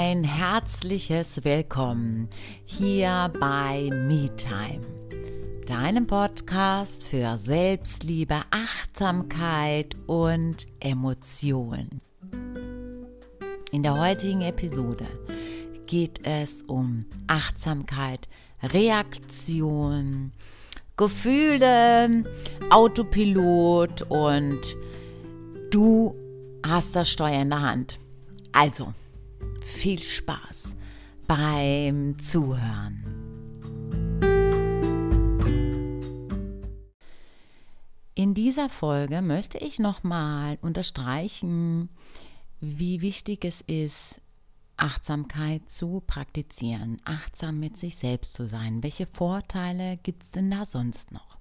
ein 0.00 0.22
herzliches 0.22 1.42
Willkommen 1.42 2.28
hier 2.64 3.32
bei 3.40 3.90
MeTime, 3.92 4.80
deinem 5.66 6.06
Podcast 6.06 7.04
für 7.04 7.36
Selbstliebe, 7.36 8.36
Achtsamkeit 8.52 9.96
und 10.06 10.68
Emotionen. 10.78 12.00
In 13.72 13.82
der 13.82 13.98
heutigen 13.98 14.42
Episode 14.42 15.08
geht 15.88 16.24
es 16.24 16.62
um 16.62 17.04
Achtsamkeit, 17.26 18.28
Reaktion, 18.62 20.30
Gefühle, 20.96 22.22
Autopilot 22.70 24.02
und 24.02 24.60
du 25.72 26.14
hast 26.64 26.94
das 26.94 27.10
Steuer 27.10 27.42
in 27.42 27.50
der 27.50 27.62
Hand. 27.62 27.98
Also, 28.52 28.94
viel 29.68 30.02
Spaß 30.02 30.74
beim 31.26 32.18
Zuhören. 32.18 33.04
In 38.14 38.34
dieser 38.34 38.68
Folge 38.68 39.22
möchte 39.22 39.58
ich 39.58 39.78
nochmal 39.78 40.58
unterstreichen, 40.62 41.90
wie 42.60 43.00
wichtig 43.02 43.44
es 43.44 43.60
ist, 43.60 44.20
Achtsamkeit 44.76 45.70
zu 45.70 46.02
praktizieren, 46.04 47.00
achtsam 47.04 47.60
mit 47.60 47.76
sich 47.76 47.96
selbst 47.96 48.32
zu 48.32 48.48
sein. 48.48 48.82
Welche 48.82 49.06
Vorteile 49.06 49.98
gibt 49.98 50.24
es 50.24 50.30
denn 50.32 50.50
da 50.50 50.64
sonst 50.64 51.12
noch? 51.12 51.38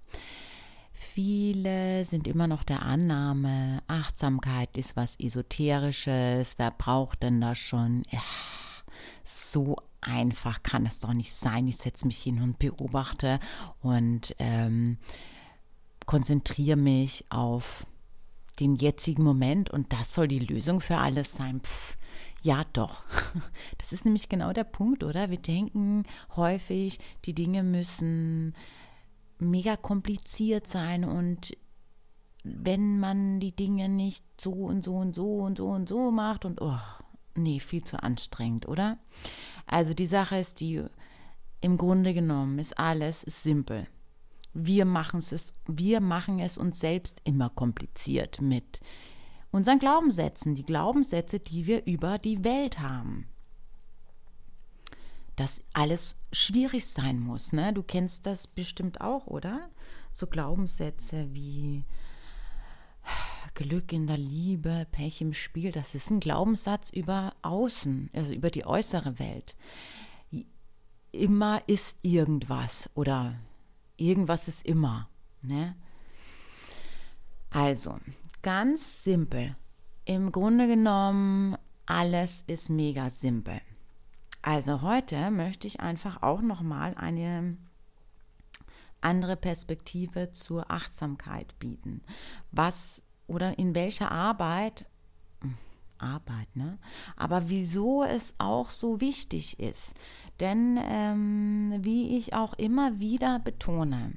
Viele 0.99 2.05
sind 2.05 2.27
immer 2.27 2.47
noch 2.47 2.63
der 2.63 2.81
Annahme, 2.81 3.83
Achtsamkeit 3.85 4.75
ist 4.77 4.95
was 4.95 5.15
Esoterisches, 5.19 6.55
wer 6.57 6.71
braucht 6.71 7.21
denn 7.21 7.39
das 7.39 7.59
schon? 7.59 8.01
Ja, 8.09 8.23
so 9.23 9.77
einfach 10.01 10.63
kann 10.63 10.87
es 10.87 10.99
doch 10.99 11.13
nicht 11.13 11.31
sein. 11.31 11.67
Ich 11.67 11.77
setze 11.77 12.07
mich 12.07 12.17
hin 12.17 12.41
und 12.41 12.57
beobachte 12.57 13.39
und 13.83 14.35
ähm, 14.39 14.97
konzentriere 16.07 16.77
mich 16.77 17.25
auf 17.29 17.85
den 18.59 18.73
jetzigen 18.73 19.23
Moment 19.23 19.69
und 19.69 19.93
das 19.93 20.15
soll 20.15 20.27
die 20.27 20.39
Lösung 20.39 20.81
für 20.81 20.97
alles 20.97 21.31
sein. 21.31 21.61
Pff, 21.61 21.95
ja, 22.41 22.63
doch. 22.73 23.03
Das 23.77 23.93
ist 23.93 24.03
nämlich 24.03 24.29
genau 24.29 24.51
der 24.51 24.63
Punkt, 24.63 25.03
oder? 25.03 25.29
Wir 25.29 25.37
denken 25.37 26.05
häufig, 26.35 26.97
die 27.25 27.33
Dinge 27.35 27.61
müssen 27.61 28.55
mega 29.39 29.75
kompliziert 29.75 30.67
sein 30.67 31.03
und 31.03 31.55
wenn 32.43 32.99
man 32.99 33.39
die 33.39 33.55
Dinge 33.55 33.89
nicht 33.89 34.25
so 34.39 34.51
und 34.51 34.83
so 34.83 34.95
und 34.95 35.13
so 35.13 35.39
und 35.39 35.57
so 35.57 35.67
und 35.67 35.89
so 35.89 36.11
macht 36.11 36.45
und 36.45 36.61
oh, 36.61 36.79
nee, 37.35 37.59
viel 37.59 37.83
zu 37.83 38.01
anstrengend, 38.01 38.67
oder? 38.67 38.97
Also 39.65 39.93
die 39.93 40.05
Sache 40.05 40.37
ist 40.37 40.59
die, 40.59 40.83
im 41.61 41.77
Grunde 41.77 42.13
genommen 42.13 42.59
ist 42.59 42.77
alles 42.79 43.21
simpel. 43.21 43.87
Wir 44.53 44.85
machen 44.85 45.19
es, 45.19 45.53
wir 45.67 45.99
machen 45.99 46.39
es 46.39 46.57
uns 46.57 46.79
selbst 46.79 47.21
immer 47.25 47.49
kompliziert 47.49 48.41
mit 48.41 48.79
unseren 49.51 49.79
Glaubenssätzen, 49.79 50.55
die 50.55 50.65
Glaubenssätze, 50.65 51.39
die 51.39 51.67
wir 51.67 51.85
über 51.85 52.17
die 52.17 52.43
Welt 52.43 52.79
haben 52.79 53.27
dass 55.37 55.61
alles 55.71 56.19
schwierig 56.33 56.85
sein 56.87 57.19
muss. 57.19 57.53
Ne? 57.53 57.71
Du 57.71 57.83
kennst 57.83 58.25
das 58.25 58.47
bestimmt 58.47 58.99
auch, 58.99 59.27
oder? 59.27 59.69
So 60.11 60.27
Glaubenssätze 60.27 61.33
wie 61.33 61.85
Glück 63.53 63.93
in 63.93 64.07
der 64.07 64.17
Liebe, 64.17 64.87
Pech 64.91 65.21
im 65.21 65.33
Spiel, 65.33 65.71
das 65.71 65.95
ist 65.95 66.09
ein 66.09 66.19
Glaubenssatz 66.19 66.89
über 66.89 67.33
Außen, 67.43 68.09
also 68.13 68.33
über 68.33 68.49
die 68.49 68.65
äußere 68.65 69.19
Welt. 69.19 69.55
Immer 71.11 71.61
ist 71.67 71.97
irgendwas 72.01 72.89
oder 72.93 73.39
irgendwas 73.95 74.47
ist 74.47 74.65
immer. 74.65 75.09
Ne? 75.41 75.75
Also, 77.49 77.97
ganz 78.41 79.03
simpel. 79.03 79.55
Im 80.05 80.31
Grunde 80.31 80.67
genommen, 80.67 81.55
alles 81.85 82.43
ist 82.47 82.69
mega 82.69 83.09
simpel. 83.09 83.61
Also 84.47 84.81
heute 84.81 85.29
möchte 85.29 85.67
ich 85.67 85.81
einfach 85.81 86.23
auch 86.23 86.39
noch 86.39 86.61
mal 86.61 86.95
eine 86.95 87.57
andere 89.01 89.35
Perspektive 89.35 90.31
zur 90.31 90.71
Achtsamkeit 90.71 91.59
bieten. 91.59 92.01
Was 92.51 93.03
oder 93.27 93.59
in 93.59 93.75
welcher 93.75 94.09
Arbeit 94.09 94.85
hm, 95.41 95.57
Arbeit, 95.97 96.55
ne? 96.55 96.79
Aber 97.17 97.49
wieso 97.49 98.05
es 98.05 98.35
auch 98.37 98.69
so 98.69 99.01
wichtig 99.01 99.59
ist. 99.59 99.95
Denn 100.39 100.79
ähm, 100.81 101.79
wie 101.81 102.17
ich 102.17 102.33
auch 102.33 102.53
immer 102.53 103.01
wieder 103.01 103.39
betone, 103.39 104.13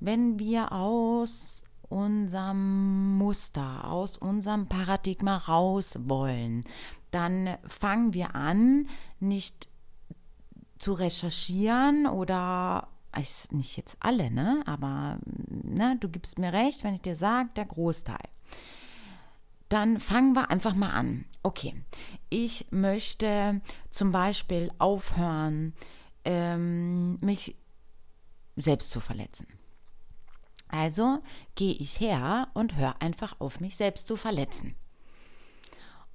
wenn 0.00 0.38
wir 0.38 0.72
aus 0.72 1.64
unserem 1.88 3.16
Muster, 3.16 3.90
aus 3.90 4.18
unserem 4.18 4.66
Paradigma 4.66 5.38
raus 5.38 5.96
wollen, 6.04 6.64
dann 7.10 7.56
fangen 7.66 8.14
wir 8.14 8.34
an, 8.34 8.86
nicht 9.22 9.68
zu 10.78 10.92
recherchieren 10.92 12.06
oder 12.06 12.88
nicht 13.50 13.76
jetzt 13.76 13.96
alle, 14.00 14.30
ne? 14.30 14.62
Aber 14.66 15.18
ne, 15.24 15.96
du 16.00 16.08
gibst 16.08 16.38
mir 16.38 16.52
recht, 16.52 16.82
wenn 16.82 16.94
ich 16.94 17.02
dir 17.02 17.16
sage, 17.16 17.50
der 17.56 17.66
Großteil. 17.66 18.28
Dann 19.68 20.00
fangen 20.00 20.34
wir 20.34 20.50
einfach 20.50 20.74
mal 20.74 20.90
an. 20.90 21.24
Okay, 21.42 21.74
ich 22.30 22.66
möchte 22.70 23.60
zum 23.90 24.12
Beispiel 24.12 24.70
aufhören, 24.78 25.74
ähm, 26.24 27.18
mich 27.20 27.56
selbst 28.56 28.90
zu 28.90 29.00
verletzen. 29.00 29.46
Also 30.68 31.22
gehe 31.54 31.74
ich 31.74 32.00
her 32.00 32.48
und 32.54 32.76
höre 32.76 33.00
einfach 33.02 33.40
auf, 33.40 33.60
mich 33.60 33.76
selbst 33.76 34.06
zu 34.06 34.16
verletzen. 34.16 34.74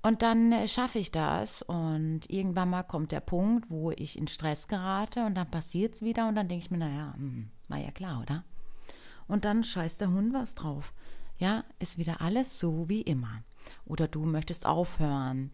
Und 0.08 0.22
dann 0.22 0.54
äh, 0.54 0.70
schaffe 0.70 1.00
ich 1.00 1.12
das 1.12 1.64
und 1.64 2.22
irgendwann 2.30 2.70
mal 2.70 2.84
kommt 2.84 3.12
der 3.12 3.20
Punkt, 3.20 3.70
wo 3.70 3.92
ich 3.92 4.18
in 4.18 4.30
Stress 4.30 4.70
gerate 4.70 5.26
und 5.26 5.36
dann 5.36 5.52
passiert 5.52 5.96
es 5.96 6.02
wieder 6.02 6.30
und 6.30 6.36
dann 6.36 6.48
denke 6.48 6.64
ich 6.64 6.72
mir, 6.72 6.78
naja, 6.78 7.14
hm, 7.18 7.50
war 7.68 7.78
ja 7.78 7.92
klar, 7.92 8.22
oder? 8.22 8.46
Und 9.28 9.44
dann 9.44 9.66
scheißt 9.66 10.00
der 10.00 10.08
Hund 10.08 10.34
was 10.34 10.56
drauf. 10.56 10.94
Ja, 11.40 11.66
ist 11.80 11.98
wieder 11.98 12.22
alles 12.22 12.58
so 12.58 12.88
wie 12.88 13.02
immer. 13.02 13.44
Oder 13.84 14.08
du 14.08 14.24
möchtest 14.24 14.66
aufhören, 14.66 15.52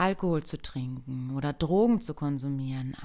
Alkohol 0.00 0.42
zu 0.42 0.56
trinken 0.56 1.32
oder 1.36 1.52
Drogen 1.52 2.00
zu 2.00 2.14
konsumieren. 2.14 2.96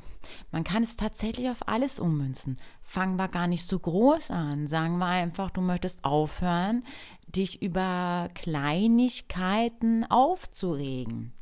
Man 0.51 0.63
kann 0.63 0.81
es 0.81 0.95
tatsächlich 0.95 1.49
auf 1.49 1.67
alles 1.67 1.99
ummünzen. 1.99 2.57
Fangen 2.81 3.17
wir 3.17 3.27
gar 3.27 3.47
nicht 3.47 3.67
so 3.67 3.77
groß 3.77 4.31
an. 4.31 4.67
Sagen 4.67 4.97
wir 4.97 5.07
einfach, 5.07 5.51
du 5.51 5.61
möchtest 5.61 6.03
aufhören, 6.05 6.83
dich 7.27 7.61
über 7.61 8.29
Kleinigkeiten 8.33 10.05
aufzuregen. 10.09 11.33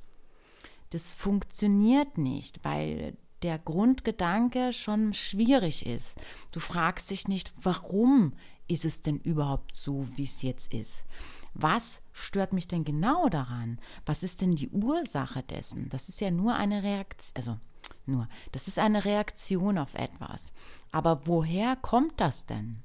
Das 0.90 1.12
funktioniert 1.12 2.18
nicht, 2.18 2.63
weil 2.63 3.16
der 3.44 3.59
Grundgedanke 3.59 4.74
schon 4.74 5.13
schwierig 5.13 5.86
ist. 5.86 6.16
Du 6.52 6.59
fragst 6.59 7.12
dich 7.12 7.28
nicht, 7.28 7.53
warum 7.62 8.34
ist 8.68 8.86
es 8.86 9.02
denn 9.02 9.19
überhaupt 9.19 9.75
so, 9.75 10.08
wie 10.16 10.24
es 10.24 10.42
jetzt 10.42 10.74
ist? 10.74 11.06
Was 11.53 12.02
stört 12.12 12.53
mich 12.53 12.68
denn 12.68 12.84
genau 12.84 13.30
daran? 13.30 13.80
Was 14.06 14.24
ist 14.24 14.41
denn 14.41 14.56
die 14.56 14.69
Ursache 14.69 15.44
dessen? 15.44 15.90
Das 15.90 16.09
ist 16.09 16.19
ja 16.19 16.31
nur 16.31 16.56
eine 16.56 16.84
Reaktion, 16.84 17.31
also 17.36 17.59
nur, 18.06 18.28
das 18.52 18.68
ist 18.68 18.80
eine 18.80 19.06
Reaktion 19.06 19.78
auf 19.78 19.94
etwas. 19.94 20.52
Aber 20.92 21.25
woher 21.25 21.75
kommt 21.75 22.19
das 22.19 22.46
denn? 22.46 22.84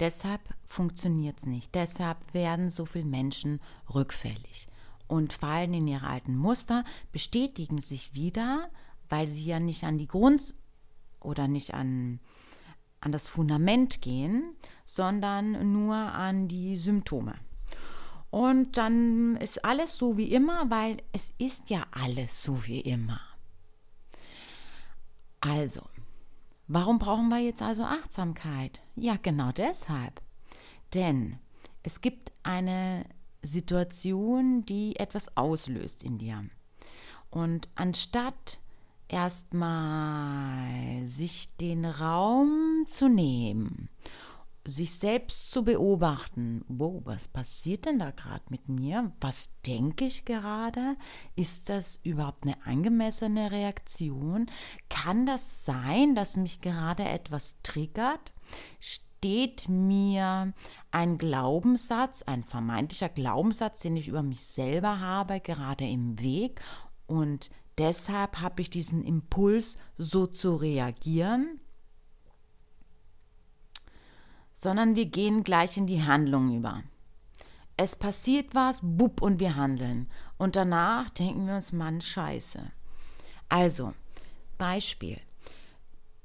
Deshalb 0.00 0.40
funktioniert 0.66 1.38
es 1.38 1.46
nicht. 1.46 1.74
Deshalb 1.74 2.34
werden 2.34 2.70
so 2.70 2.86
viele 2.86 3.04
Menschen 3.04 3.60
rückfällig 3.94 4.66
und 5.06 5.32
fallen 5.32 5.74
in 5.74 5.86
ihre 5.86 6.06
alten 6.06 6.36
Muster, 6.36 6.84
bestätigen 7.12 7.78
sich 7.78 8.14
wieder, 8.14 8.70
weil 9.08 9.28
sie 9.28 9.46
ja 9.46 9.60
nicht 9.60 9.84
an 9.84 9.98
die 9.98 10.08
Grund 10.08 10.54
oder 11.20 11.48
nicht 11.48 11.74
an 11.74 12.18
an 13.02 13.12
das 13.12 13.28
Fundament 13.28 14.00
gehen, 14.00 14.54
sondern 14.84 15.72
nur 15.72 15.94
an 15.94 16.48
die 16.48 16.76
Symptome. 16.76 17.34
Und 18.30 18.78
dann 18.78 19.36
ist 19.36 19.64
alles 19.64 19.98
so 19.98 20.16
wie 20.16 20.32
immer, 20.32 20.70
weil 20.70 21.02
es 21.12 21.32
ist 21.36 21.68
ja 21.68 21.84
alles 21.90 22.42
so 22.42 22.66
wie 22.66 22.80
immer. 22.80 23.20
Also, 25.40 25.82
warum 26.66 26.98
brauchen 26.98 27.28
wir 27.28 27.40
jetzt 27.40 27.60
also 27.60 27.82
Achtsamkeit? 27.84 28.80
Ja, 28.96 29.16
genau 29.20 29.52
deshalb. 29.52 30.22
Denn 30.94 31.38
es 31.82 32.00
gibt 32.00 32.32
eine 32.42 33.04
Situation, 33.42 34.64
die 34.64 34.96
etwas 34.96 35.36
auslöst 35.36 36.02
in 36.02 36.18
dir. 36.18 36.44
Und 37.28 37.68
anstatt 37.74 38.60
erstmal 39.12 41.04
sich 41.04 41.54
den 41.56 41.84
Raum 41.84 42.84
zu 42.88 43.08
nehmen 43.08 43.88
sich 44.64 44.92
selbst 44.92 45.50
zu 45.50 45.64
beobachten, 45.64 46.64
wow, 46.68 47.00
was 47.04 47.26
passiert 47.28 47.86
denn 47.86 47.98
da 47.98 48.10
gerade 48.10 48.44
mit 48.48 48.68
mir? 48.68 49.12
Was 49.20 49.50
denke 49.66 50.04
ich 50.04 50.24
gerade? 50.24 50.96
Ist 51.34 51.68
das 51.68 51.98
überhaupt 52.04 52.44
eine 52.44 52.64
angemessene 52.64 53.50
Reaktion? 53.50 54.46
Kann 54.88 55.26
das 55.26 55.64
sein, 55.64 56.14
dass 56.14 56.36
mich 56.36 56.60
gerade 56.60 57.04
etwas 57.04 57.56
triggert? 57.62 58.32
Steht 58.78 59.68
mir 59.68 60.52
ein 60.92 61.18
Glaubenssatz, 61.18 62.22
ein 62.22 62.44
vermeintlicher 62.44 63.08
Glaubenssatz, 63.08 63.80
den 63.80 63.96
ich 63.96 64.08
über 64.08 64.22
mich 64.22 64.44
selber 64.44 65.00
habe, 65.00 65.40
gerade 65.40 65.86
im 65.86 66.20
Weg? 66.20 66.60
Und 67.06 67.50
deshalb 67.78 68.40
habe 68.40 68.62
ich 68.62 68.70
diesen 68.70 69.02
Impuls, 69.02 69.76
so 69.98 70.26
zu 70.26 70.56
reagieren? 70.56 71.60
sondern 74.62 74.94
wir 74.94 75.06
gehen 75.06 75.42
gleich 75.42 75.76
in 75.76 75.88
die 75.88 76.04
Handlung 76.04 76.56
über. 76.56 76.84
Es 77.76 77.96
passiert 77.96 78.54
was, 78.54 78.78
bub, 78.80 79.20
und 79.20 79.40
wir 79.40 79.56
handeln. 79.56 80.08
Und 80.38 80.54
danach 80.54 81.10
denken 81.10 81.48
wir 81.48 81.56
uns, 81.56 81.72
Mann, 81.72 82.00
scheiße. 82.00 82.70
Also, 83.48 83.92
Beispiel. 84.58 85.20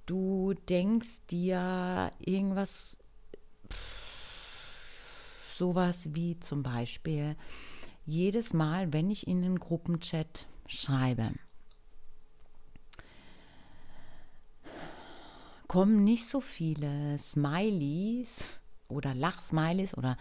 Du 0.06 0.54
denkst 0.54 1.20
dir 1.32 2.12
irgendwas, 2.20 3.00
sowas 5.58 6.10
wie 6.14 6.40
zum 6.40 6.62
Beispiel, 6.62 7.36
jedes 8.06 8.54
Mal, 8.54 8.94
wenn 8.94 9.10
ich 9.10 9.26
in 9.26 9.42
den 9.42 9.58
Gruppenchat 9.58 10.46
schreibe, 10.68 11.32
kommen 15.68 16.04
nicht 16.04 16.28
so 16.28 16.42
viele 16.42 17.18
Smileys 17.18 18.44
oder 18.90 19.14
Lachsmileys 19.14 19.98
oder 19.98 20.18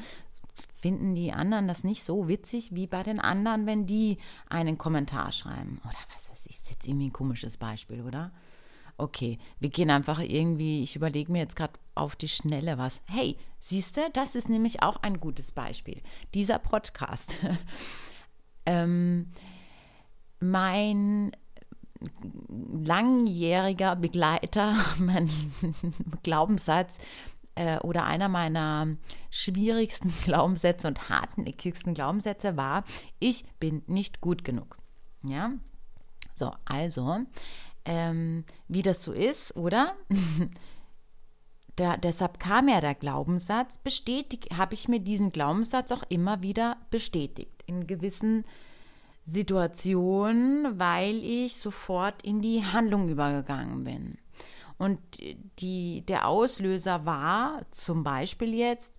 finden 0.81 1.15
die 1.15 1.33
anderen 1.33 1.69
das 1.69 1.85
nicht 1.85 2.05
so 2.05 2.29
witzig 2.29 2.75
wie 2.75 2.87
bei 2.87 3.03
den 3.03 3.21
anderen, 3.21 3.67
wenn 3.67 3.87
die 3.87 4.19
einen 4.49 4.79
Kommentar 4.79 5.33
schreiben. 5.33 5.81
Oder 5.85 5.99
was 6.15 6.31
weiß 6.31 6.47
ich, 6.47 6.57
ist 6.57 6.71
jetzt 6.71 6.87
irgendwie 6.87 7.09
ein 7.09 7.13
komisches 7.13 7.57
Beispiel, 7.57 8.03
oder? 8.03 8.33
Okay, 8.99 9.39
wir 9.61 9.69
gehen 9.69 9.91
einfach 9.91 10.21
irgendwie, 10.21 10.83
ich 10.83 10.97
überlege 10.97 11.31
mir 11.31 11.41
jetzt 11.41 11.57
gerade 11.57 11.75
auf 11.95 12.17
die 12.17 12.29
Schnelle 12.29 12.79
was. 12.79 13.03
Hey, 13.05 13.37
siehst 13.59 13.99
du, 13.99 14.01
das 14.15 14.35
ist 14.35 14.49
nämlich 14.49 14.83
auch 14.83 15.03
ein 15.03 15.21
gutes 15.21 15.53
Beispiel. 15.53 16.01
Dieser 16.33 16.59
Podcast. 16.59 17.37
ähm, 18.67 19.33
mein 20.51 21.33
langjähriger 22.85 23.97
Begleiter, 23.97 24.75
mein 24.99 25.31
Glaubenssatz 26.23 26.99
äh, 27.55 27.79
oder 27.79 28.05
einer 28.05 28.29
meiner 28.29 28.97
schwierigsten 29.31 30.13
Glaubenssätze 30.25 30.89
und 30.89 31.09
hartnäckigsten 31.09 31.95
Glaubenssätze 31.95 32.57
war, 32.57 32.85
ich 33.19 33.45
bin 33.59 33.83
nicht 33.87 34.21
gut 34.21 34.45
genug. 34.45 34.79
Ja, 35.23 35.53
so, 36.35 36.53
also, 36.65 37.19
ähm, 37.85 38.45
wie 38.69 38.83
das 38.83 39.03
so 39.03 39.13
ist, 39.13 39.57
oder? 39.57 39.95
Da, 41.79 41.99
deshalb 41.99 42.41
kam 42.41 42.69
ja 42.69 42.81
der 42.81 42.95
Glaubenssatz, 42.95 43.77
bestätigt, 43.77 44.57
habe 44.57 44.73
ich 44.73 44.89
mir 44.89 44.99
diesen 44.99 45.31
Glaubenssatz 45.31 45.93
auch 45.93 46.05
immer 46.09 46.41
wieder 46.41 46.79
bestätigt. 46.91 47.63
In 47.67 47.87
gewissen 47.87 48.47
Situation, 49.27 50.79
weil 50.79 51.17
ich 51.25 51.57
sofort 51.57 52.23
in 52.23 52.41
die 52.41 52.65
Handlung 52.65 53.09
übergegangen 53.09 53.83
bin. 53.83 54.19
Und 54.79 55.01
die, 55.59 56.05
der 56.07 56.29
Auslöser 56.29 57.05
war 57.05 57.63
zum 57.73 58.05
Beispiel 58.05 58.55
jetzt 58.55 58.95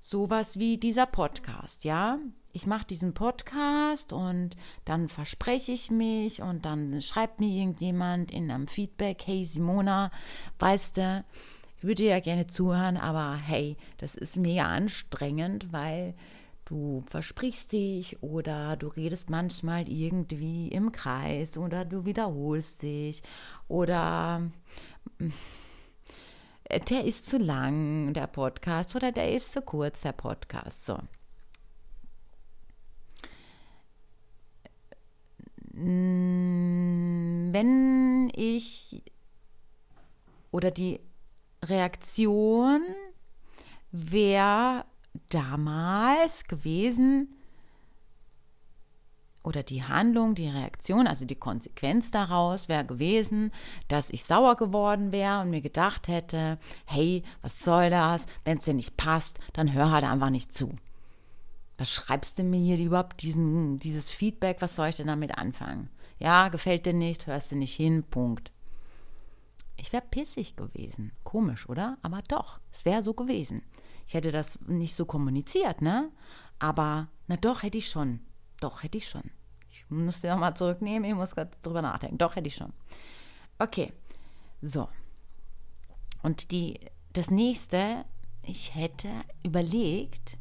sowas 0.00 0.58
wie 0.58 0.76
dieser 0.76 1.06
Podcast, 1.06 1.84
ja. 1.84 2.18
Ich 2.52 2.66
mache 2.66 2.86
diesen 2.86 3.14
Podcast 3.14 4.12
und 4.12 4.50
dann 4.84 5.08
verspreche 5.08 5.72
ich 5.72 5.90
mich 5.90 6.40
und 6.40 6.64
dann 6.64 7.00
schreibt 7.00 7.40
mir 7.40 7.48
irgendjemand 7.48 8.30
in 8.30 8.50
einem 8.50 8.68
Feedback, 8.68 9.22
hey 9.26 9.44
Simona, 9.44 10.10
weißt 10.58 10.96
du, 10.96 11.24
ich 11.78 11.84
würde 11.84 12.04
ja 12.04 12.20
gerne 12.20 12.46
zuhören, 12.46 12.96
aber 12.96 13.34
hey, 13.34 13.76
das 13.98 14.14
ist 14.14 14.36
mega 14.36 14.66
anstrengend, 14.66 15.72
weil 15.72 16.14
du 16.64 17.04
versprichst 17.08 17.72
dich 17.72 18.22
oder 18.22 18.76
du 18.76 18.88
redest 18.88 19.30
manchmal 19.30 19.88
irgendwie 19.88 20.68
im 20.68 20.92
Kreis 20.92 21.58
oder 21.58 21.84
du 21.84 22.04
wiederholst 22.04 22.82
dich 22.82 23.22
oder 23.68 24.50
mm, 25.18 25.28
der 26.88 27.04
ist 27.04 27.26
zu 27.26 27.38
lang, 27.38 28.14
der 28.14 28.26
Podcast, 28.26 28.96
oder 28.96 29.12
der 29.12 29.32
ist 29.32 29.52
zu 29.52 29.62
kurz, 29.62 30.00
der 30.00 30.12
Podcast. 30.12 30.86
So. 30.86 30.98
Mm, 35.72 37.52
wenn 37.52 38.32
ich 38.34 39.02
oder 40.50 40.70
die 40.70 41.00
Reaktion 41.64 42.82
wäre 43.90 44.84
damals 45.28 46.44
gewesen, 46.44 47.28
oder 49.44 49.62
die 49.62 49.84
Handlung, 49.84 50.34
die 50.34 50.48
Reaktion, 50.48 51.06
also 51.06 51.26
die 51.26 51.36
Konsequenz 51.36 52.10
daraus 52.10 52.68
wäre 52.68 52.84
gewesen, 52.84 53.52
dass 53.88 54.10
ich 54.10 54.24
sauer 54.24 54.56
geworden 54.56 55.12
wäre 55.12 55.42
und 55.42 55.50
mir 55.50 55.60
gedacht 55.60 56.08
hätte, 56.08 56.58
hey, 56.86 57.22
was 57.42 57.62
soll 57.62 57.90
das? 57.90 58.26
Wenn 58.44 58.58
es 58.58 58.64
dir 58.64 58.74
nicht 58.74 58.96
passt, 58.96 59.38
dann 59.52 59.74
hör 59.74 59.90
halt 59.90 60.04
einfach 60.04 60.30
nicht 60.30 60.54
zu. 60.54 60.74
Was 61.76 61.92
schreibst 61.92 62.38
du 62.38 62.42
mir 62.42 62.60
hier 62.60 62.78
überhaupt 62.78 63.20
diesen, 63.22 63.76
dieses 63.78 64.10
Feedback? 64.10 64.56
Was 64.60 64.76
soll 64.76 64.88
ich 64.88 64.94
denn 64.94 65.08
damit 65.08 65.36
anfangen? 65.36 65.90
Ja, 66.18 66.48
gefällt 66.48 66.86
dir 66.86 66.94
nicht, 66.94 67.26
hörst 67.26 67.52
du 67.52 67.56
nicht 67.56 67.74
hin, 67.74 68.02
Punkt. 68.04 68.50
Ich 69.76 69.92
wäre 69.92 70.04
pissig 70.08 70.56
gewesen. 70.56 71.12
Komisch, 71.24 71.68
oder? 71.68 71.98
Aber 72.00 72.22
doch, 72.28 72.60
es 72.72 72.86
wäre 72.86 73.02
so 73.02 73.12
gewesen. 73.12 73.62
Ich 74.06 74.14
hätte 74.14 74.32
das 74.32 74.58
nicht 74.66 74.94
so 74.94 75.04
kommuniziert, 75.04 75.82
ne? 75.82 76.10
Aber, 76.58 77.08
na 77.26 77.36
doch, 77.36 77.62
hätte 77.62 77.78
ich 77.78 77.88
schon. 77.88 78.20
Doch, 78.60 78.82
hätte 78.82 78.98
ich 78.98 79.08
schon. 79.08 79.30
Ich 79.70 79.84
muss 79.90 80.20
den 80.20 80.30
nochmal 80.30 80.56
zurücknehmen, 80.56 81.08
ich 81.08 81.16
muss 81.16 81.34
gerade 81.34 81.50
drüber 81.62 81.82
nachdenken. 81.82 82.18
Doch, 82.18 82.36
hätte 82.36 82.48
ich 82.48 82.54
schon. 82.54 82.72
Okay, 83.58 83.92
so. 84.62 84.88
Und 86.22 86.50
die, 86.50 86.78
das 87.12 87.30
nächste, 87.30 88.04
ich 88.42 88.74
hätte 88.74 89.08
überlegt, 89.42 90.38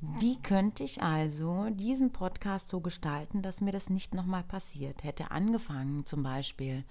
wie 0.00 0.40
könnte 0.40 0.84
ich 0.84 1.02
also 1.02 1.70
diesen 1.70 2.12
Podcast 2.12 2.68
so 2.68 2.80
gestalten, 2.80 3.42
dass 3.42 3.60
mir 3.60 3.72
das 3.72 3.90
nicht 3.90 4.14
nochmal 4.14 4.44
passiert? 4.44 5.02
Hätte 5.02 5.32
angefangen 5.32 6.06
zum 6.06 6.22
Beispiel 6.22 6.84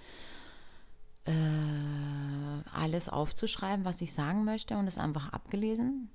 äh, 1.28 2.70
alles 2.74 3.10
aufzuschreiben, 3.10 3.86
was 3.86 4.02
ich 4.02 4.14
sagen 4.14 4.46
möchte 4.46 4.78
und 4.78 4.88
es 4.88 4.98
einfach 4.98 5.34
abgelesen. 5.34 6.10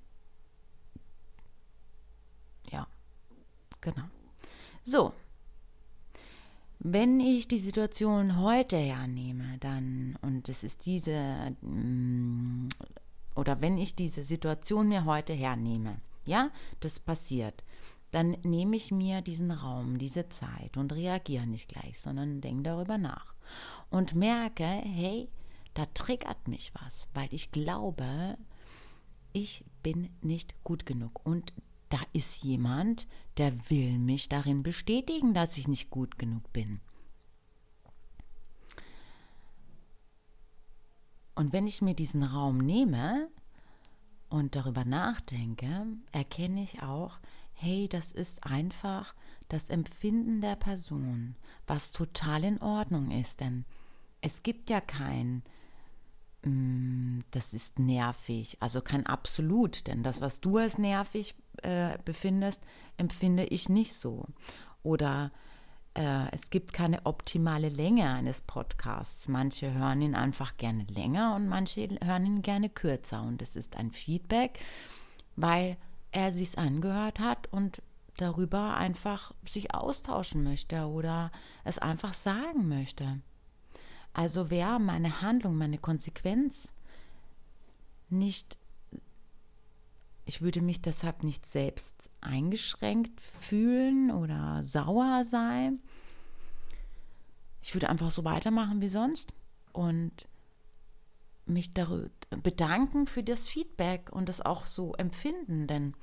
Ja, 2.71 2.87
genau. 3.81 4.05
So, 4.85 5.13
wenn 6.79 7.21
ich 7.21 7.47
die 7.47 7.59
Situation 7.59 8.41
heute 8.41 8.77
hernehme, 8.77 9.59
dann, 9.61 10.19
und 10.23 10.49
es 10.49 10.65
ist 10.65 10.87
diese, 10.87 11.55
mm, 11.61 12.69
oder 13.37 13.61
wenn 13.61 13.79
ich 13.79 13.95
diese 13.95 14.25
Situation 14.25 14.89
mir 14.89 15.05
heute 15.05 15.33
hernehme, 15.33 16.01
ja, 16.25 16.51
das 16.81 16.99
passiert, 16.99 17.63
dann 18.11 18.37
nehme 18.43 18.77
ich 18.77 18.91
mir 18.91 19.23
diesen 19.23 19.51
Raum, 19.51 19.99
diese 19.99 20.29
Zeit 20.29 20.77
und 20.77 20.93
reagiere 20.93 21.47
nicht 21.47 21.69
gleich, 21.69 21.99
sondern 21.99 22.41
denke 22.41 22.65
darüber 22.65 22.99
nach 22.99 23.32
und 23.91 24.15
merke, 24.15 24.65
hey, 24.65 25.29
da 25.75 25.87
triggert 25.87 26.49
mich 26.49 26.73
was, 26.75 27.09
weil 27.15 27.29
ich 27.33 27.51
glaube, 27.51 28.37
ich 29.33 29.65
bin 29.83 30.11
nicht 30.21 30.55
gut 30.65 30.87
genug 30.87 31.25
und 31.25 31.53
da 31.89 31.99
ist 32.13 32.43
jemand, 32.43 33.07
der 33.37 33.53
will 33.71 33.99
mich 33.99 34.29
darin 34.29 34.63
bestätigen, 34.63 35.35
dass 35.35 35.59
ich 35.59 35.69
nicht 35.69 35.91
gut 35.91 36.19
genug 36.19 36.53
bin. 36.53 36.81
Und 41.35 41.53
wenn 41.53 41.67
ich 41.67 41.83
mir 41.83 41.95
diesen 41.95 42.23
Raum 42.23 42.59
nehme 42.59 43.29
und 44.29 44.55
darüber 44.55 44.85
nachdenke, 44.85 45.87
erkenne 46.13 46.63
ich 46.63 46.83
auch, 46.83 47.19
hey, 47.63 47.89
das 47.89 48.11
ist 48.11 48.45
einfach 48.45 49.15
das 49.49 49.71
Empfinden 49.71 50.41
der 50.41 50.57
Person, 50.57 51.37
was 51.67 51.93
total 51.93 52.43
in 52.43 52.61
Ordnung 52.61 53.11
ist, 53.11 53.41
denn 53.41 53.65
es 54.21 54.43
gibt 54.43 54.69
ja 54.69 54.81
kein, 54.81 55.43
mm, 56.43 57.21
das 57.31 57.55
ist 57.55 57.79
nervig, 57.79 58.57
also 58.61 58.81
kein 58.81 59.07
absolut, 59.07 59.87
denn 59.87 60.03
das, 60.03 60.21
was 60.21 60.41
du 60.41 60.57
als 60.57 60.77
nervig 60.77 61.35
äh, 61.63 61.99
befindest, 62.05 62.61
empfinde 62.97 63.45
ich 63.45 63.69
nicht 63.69 63.95
so. 63.95 64.25
Oder 64.83 65.31
äh, 65.95 66.31
es 66.33 66.51
gibt 66.51 66.73
keine 66.73 67.07
optimale 67.07 67.69
Länge 67.69 68.13
eines 68.13 68.41
Podcasts. 68.41 69.29
Manche 69.29 69.73
hören 69.73 70.03
ihn 70.03 70.15
einfach 70.17 70.57
gerne 70.57 70.85
länger 70.85 71.37
und 71.37 71.47
manche 71.49 71.89
hören 72.03 72.27
ihn 72.27 72.43
gerne 72.43 72.69
kürzer. 72.69 73.23
Und 73.23 73.41
es 73.41 73.55
ist 73.55 73.77
ein 73.77 73.93
Feedback, 73.93 74.59
weil 75.37 75.77
er 76.13 76.31
sich 76.31 76.59
angehört 76.59 77.19
hat 77.19 77.53
und 77.53 77.83
darüber 78.17 78.77
einfach 78.77 79.35
sich 79.45 79.75
austauschen 79.75 80.45
möchte 80.45 80.87
oder 80.87 81.33
es 81.65 81.79
einfach 81.79 82.15
sagen 82.15 82.69
möchte. 82.69 83.21
Also 84.13 84.51
wer 84.51 84.79
meine 84.79 85.23
Handlung, 85.23 85.57
meine 85.57 85.79
Konsequenz 85.79 86.69
nicht, 88.11 88.59
ich 90.27 90.43
würde 90.43 90.61
mich 90.61 90.83
deshalb 90.83 91.25
nicht 91.25 91.47
selbst 91.47 92.11
eingeschränkt 92.21 93.21
fühlen 93.21 94.11
oder 94.11 94.63
sauer 94.65 95.25
sein. 95.25 95.81
Ich 97.63 97.75
würde 97.75 97.89
einfach 97.89 98.11
so 98.11 98.25
weitermachen 98.25 98.83
wie 98.83 98.89
sonst 98.89 99.33
und 99.73 100.27
mich 101.53 101.73
darüber 101.73 102.11
bedanken 102.43 103.07
für 103.07 103.23
das 103.23 103.49
Feedback 103.49 104.11
und 104.13 104.29
das 104.29 104.41
auch 104.41 104.67
so 104.67 104.95
empfinden, 104.95 105.67
denn 105.67 105.95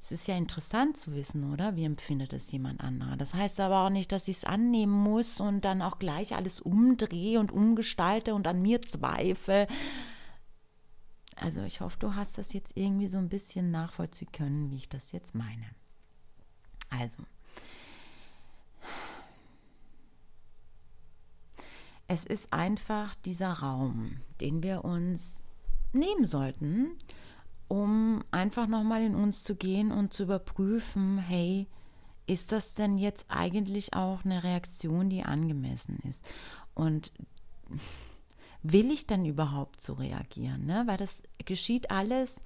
es 0.00 0.12
ist 0.12 0.28
ja 0.28 0.36
interessant 0.36 0.96
zu 0.96 1.14
wissen, 1.14 1.52
oder? 1.52 1.74
Wie 1.74 1.84
empfindet 1.84 2.32
es 2.32 2.52
jemand 2.52 2.80
anderer? 2.80 3.16
Das 3.16 3.34
heißt 3.34 3.58
aber 3.60 3.86
auch 3.86 3.90
nicht, 3.90 4.12
dass 4.12 4.28
ich 4.28 4.36
es 4.38 4.44
annehmen 4.44 4.92
muss 4.92 5.40
und 5.40 5.64
dann 5.64 5.82
auch 5.82 5.98
gleich 5.98 6.36
alles 6.36 6.60
umdrehe 6.60 7.40
und 7.40 7.50
umgestalte 7.50 8.34
und 8.34 8.46
an 8.46 8.62
mir 8.62 8.82
zweifle. 8.82 9.66
Also 11.34 11.62
ich 11.62 11.80
hoffe, 11.80 11.98
du 11.98 12.14
hast 12.14 12.38
das 12.38 12.52
jetzt 12.52 12.76
irgendwie 12.76 13.08
so 13.08 13.18
ein 13.18 13.28
bisschen 13.28 13.70
nachvollziehen 13.70 14.30
können, 14.32 14.70
wie 14.70 14.76
ich 14.76 14.88
das 14.88 15.12
jetzt 15.12 15.34
meine. 15.34 15.66
Also, 16.88 17.22
es 22.08 22.24
ist 22.24 22.52
einfach 22.52 23.14
dieser 23.24 23.52
Raum, 23.52 24.18
den 24.40 24.62
wir 24.62 24.84
uns 24.84 25.42
nehmen 25.92 26.26
sollten, 26.26 26.92
um 27.68 28.22
einfach 28.30 28.66
nochmal 28.66 29.02
in 29.02 29.14
uns 29.14 29.42
zu 29.42 29.56
gehen 29.56 29.90
und 29.90 30.12
zu 30.12 30.24
überprüfen, 30.24 31.18
hey, 31.18 31.66
ist 32.26 32.52
das 32.52 32.74
denn 32.74 32.98
jetzt 32.98 33.26
eigentlich 33.28 33.94
auch 33.94 34.24
eine 34.24 34.42
Reaktion, 34.42 35.08
die 35.08 35.24
angemessen 35.24 35.98
ist? 36.08 36.24
Und 36.74 37.12
will 38.62 38.90
ich 38.90 39.06
denn 39.06 39.24
überhaupt 39.24 39.80
so 39.80 39.94
reagieren? 39.94 40.66
Ne? 40.66 40.84
Weil 40.86 40.96
das 40.96 41.22
geschieht 41.44 41.90
alles 41.90 42.40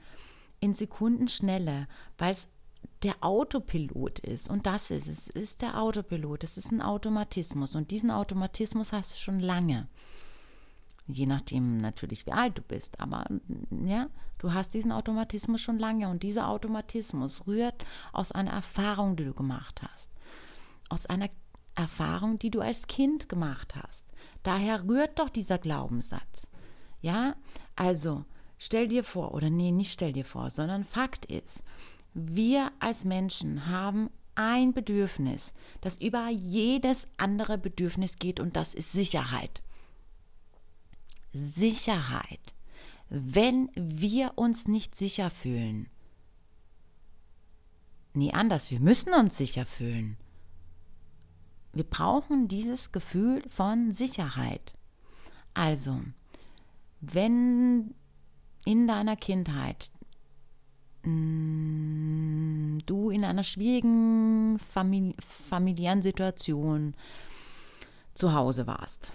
in 0.61 0.75
Sekundenschnelle, 0.75 1.89
weil 2.19 2.33
es 2.33 2.49
der 3.03 3.17
Autopilot 3.21 4.19
ist. 4.21 4.49
Und 4.51 4.67
das 4.67 4.91
ist 4.91 5.07
es, 5.07 5.29
ist 5.29 5.63
der 5.63 5.81
Autopilot. 5.81 6.45
Es 6.45 6.57
ist 6.57 6.71
ein 6.71 6.83
Automatismus. 6.83 7.75
Und 7.75 7.91
diesen 7.91 8.11
Automatismus 8.11 8.93
hast 8.93 9.13
du 9.13 9.19
schon 9.19 9.41
lange. 9.41 9.89
Je 11.07 11.27
nachdem 11.27 11.79
natürlich, 11.79 12.27
wie 12.27 12.33
alt 12.33 12.59
du 12.59 12.63
bist. 12.63 13.01
Aber 13.01 13.25
ja, 13.85 14.09
du 14.39 14.53
hast 14.53 14.75
diesen 14.75 14.93
Automatismus 14.93 15.61
schon 15.61 15.79
lange. 15.79 16.09
Und 16.09 16.23
dieser 16.23 16.49
Automatismus 16.49 17.47
rührt 17.47 17.85
aus 18.13 18.33
einer 18.33 18.53
Erfahrung, 18.53 19.17
die 19.17 19.25
du 19.25 19.35
gemacht 19.35 19.81
hast. 19.83 20.11
Aus 20.91 21.07
einer 21.07 21.29
Erfahrung, 21.75 22.39
die 22.39 22.51
du 22.51 22.61
als 22.61 22.87
Kind 22.87 23.29
gemacht 23.29 23.77
hast. 23.77 24.07
Daher 24.43 24.87
rührt 24.87 25.19
doch 25.19 25.31
dieser 25.31 25.59
Glaubenssatz. 25.59 26.49
Ja, 27.01 27.35
also 27.77 28.25
stell 28.59 28.89
dir 28.89 29.05
vor, 29.05 29.33
oder 29.33 29.49
nee, 29.49 29.73
nicht 29.73 29.93
stell 29.93 30.13
dir 30.13 30.25
vor, 30.25 30.51
sondern 30.51 30.85
Fakt 30.85 31.25
ist, 31.27 31.65
wir 32.15 32.73
als 32.81 33.05
Menschen 33.05 33.67
haben 33.67 34.11
ein 34.35 34.73
Bedürfnis, 34.73 35.53
das 35.81 35.97
über 35.97 36.29
jedes 36.29 37.09
andere 37.17 37.59
Bedürfnis 37.59 38.17
geht 38.17 38.41
und 38.41 38.57
das 38.57 38.75
ist 38.75 38.93
Sicherheit. 38.93 39.63
Sicherheit. 41.33 42.55
Wenn 43.09 43.71
wir 43.75 44.33
uns 44.37 44.67
nicht 44.67 44.95
sicher 44.95 45.31
fühlen, 45.31 45.89
nee, 48.15 48.33
anders, 48.33 48.71
wir 48.71 48.81
müssen 48.81 49.13
uns 49.13 49.37
sicher 49.37 49.67
fühlen. 49.67 50.17
Wir 51.73 51.85
brauchen 51.85 52.49
dieses 52.49 52.93
Gefühl 52.93 53.43
von 53.49 53.93
Sicherheit. 53.93 54.75
Also, 55.55 56.01
wenn 57.01 57.95
in 58.65 58.87
deiner 58.87 59.17
Kindheit 59.17 59.91
mm, 61.03 62.79
du 62.87 63.11
in 63.11 63.25
einer 63.25 63.45
schwierigen 63.45 64.59
famili 64.59 65.15
familiären 65.21 66.03
Situation 66.03 66.95
zu 68.15 68.35
Hause 68.35 68.67
warst, 68.67 69.13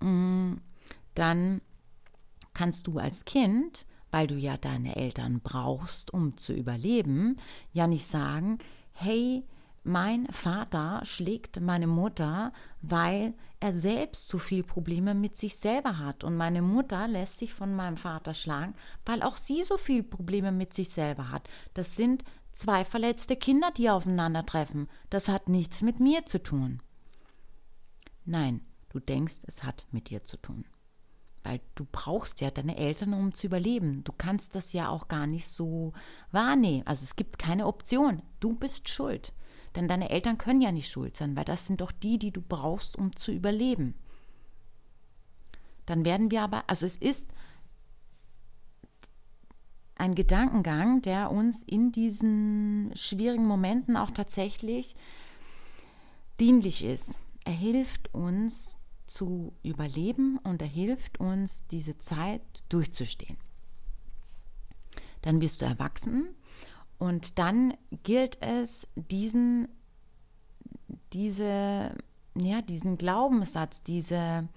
mm, 0.00 0.54
dann 1.14 1.60
kannst 2.54 2.86
du 2.86 2.98
als 2.98 3.24
Kind, 3.24 3.86
weil 4.10 4.26
du 4.26 4.34
ja 4.34 4.56
deine 4.56 4.96
Eltern 4.96 5.40
brauchst, 5.40 6.12
um 6.12 6.36
zu 6.36 6.52
überleben, 6.52 7.36
ja 7.72 7.86
nicht 7.86 8.06
sagen, 8.06 8.58
hey, 8.92 9.44
mein 9.88 10.26
Vater 10.26 11.00
schlägt 11.04 11.60
meine 11.60 11.86
Mutter, 11.86 12.52
weil 12.82 13.32
er 13.58 13.72
selbst 13.72 14.28
zu 14.28 14.38
viel 14.38 14.62
Probleme 14.62 15.14
mit 15.14 15.36
sich 15.36 15.56
selber 15.56 15.98
hat. 15.98 16.24
Und 16.24 16.36
meine 16.36 16.60
Mutter 16.60 17.08
lässt 17.08 17.38
sich 17.38 17.54
von 17.54 17.74
meinem 17.74 17.96
Vater 17.96 18.34
schlagen, 18.34 18.74
weil 19.06 19.22
auch 19.22 19.38
sie 19.38 19.62
so 19.62 19.78
viel 19.78 20.02
Probleme 20.02 20.52
mit 20.52 20.74
sich 20.74 20.90
selber 20.90 21.30
hat. 21.30 21.48
Das 21.72 21.96
sind 21.96 22.22
zwei 22.52 22.84
verletzte 22.84 23.34
Kinder, 23.34 23.70
die 23.76 23.88
aufeinandertreffen. 23.88 24.88
Das 25.08 25.28
hat 25.28 25.48
nichts 25.48 25.80
mit 25.80 26.00
mir 26.00 26.26
zu 26.26 26.42
tun. 26.42 26.82
Nein, 28.26 28.60
du 28.90 29.00
denkst, 29.00 29.38
es 29.46 29.64
hat 29.64 29.86
mit 29.90 30.10
dir 30.10 30.22
zu 30.22 30.36
tun. 30.36 30.66
Weil 31.44 31.60
du 31.76 31.86
brauchst 31.90 32.42
ja 32.42 32.50
deine 32.50 32.76
Eltern, 32.76 33.14
um 33.14 33.32
zu 33.32 33.46
überleben. 33.46 34.04
Du 34.04 34.12
kannst 34.12 34.54
das 34.54 34.74
ja 34.74 34.90
auch 34.90 35.08
gar 35.08 35.26
nicht 35.26 35.48
so 35.48 35.94
wahrnehmen. 36.30 36.86
Also 36.86 37.04
es 37.04 37.16
gibt 37.16 37.38
keine 37.38 37.66
Option. 37.66 38.20
Du 38.38 38.54
bist 38.54 38.90
schuld. 38.90 39.32
Denn 39.74 39.88
deine 39.88 40.10
Eltern 40.10 40.38
können 40.38 40.60
ja 40.60 40.72
nicht 40.72 40.90
schuld 40.90 41.16
sein, 41.16 41.36
weil 41.36 41.44
das 41.44 41.66
sind 41.66 41.80
doch 41.80 41.92
die, 41.92 42.18
die 42.18 42.30
du 42.30 42.40
brauchst, 42.40 42.96
um 42.96 43.14
zu 43.14 43.32
überleben. 43.32 43.94
Dann 45.86 46.04
werden 46.04 46.30
wir 46.30 46.42
aber, 46.42 46.64
also 46.68 46.84
es 46.86 46.96
ist 46.96 47.32
ein 49.96 50.14
Gedankengang, 50.14 51.02
der 51.02 51.30
uns 51.30 51.62
in 51.62 51.92
diesen 51.92 52.92
schwierigen 52.94 53.46
Momenten 53.46 53.96
auch 53.96 54.10
tatsächlich 54.10 54.94
dienlich 56.38 56.84
ist. 56.84 57.16
Er 57.44 57.52
hilft 57.52 58.14
uns 58.14 58.78
zu 59.06 59.54
überleben 59.62 60.38
und 60.44 60.62
er 60.62 60.68
hilft 60.68 61.18
uns, 61.18 61.66
diese 61.66 61.98
Zeit 61.98 62.42
durchzustehen. 62.68 63.38
Dann 65.22 65.40
bist 65.40 65.60
du 65.60 65.66
erwachsen 65.66 66.28
und 66.98 67.38
dann 67.38 67.74
gilt 68.02 68.42
es, 68.42 68.86
diesen, 68.96 69.68
diese, 71.12 71.94
ja, 72.36 72.62
diesen 72.62 72.98
Glaubenssatz, 72.98 73.82
diese, 73.82 74.48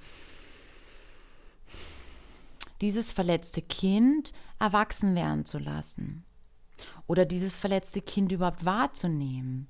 dieses 2.81 3.11
verletzte 3.11 3.61
Kind 3.61 4.33
erwachsen 4.59 5.15
werden 5.15 5.45
zu 5.45 5.59
lassen. 5.59 6.25
Oder 7.05 7.25
dieses 7.25 7.57
verletzte 7.57 8.01
Kind 8.01 8.31
überhaupt 8.31 8.65
wahrzunehmen. 8.65 9.67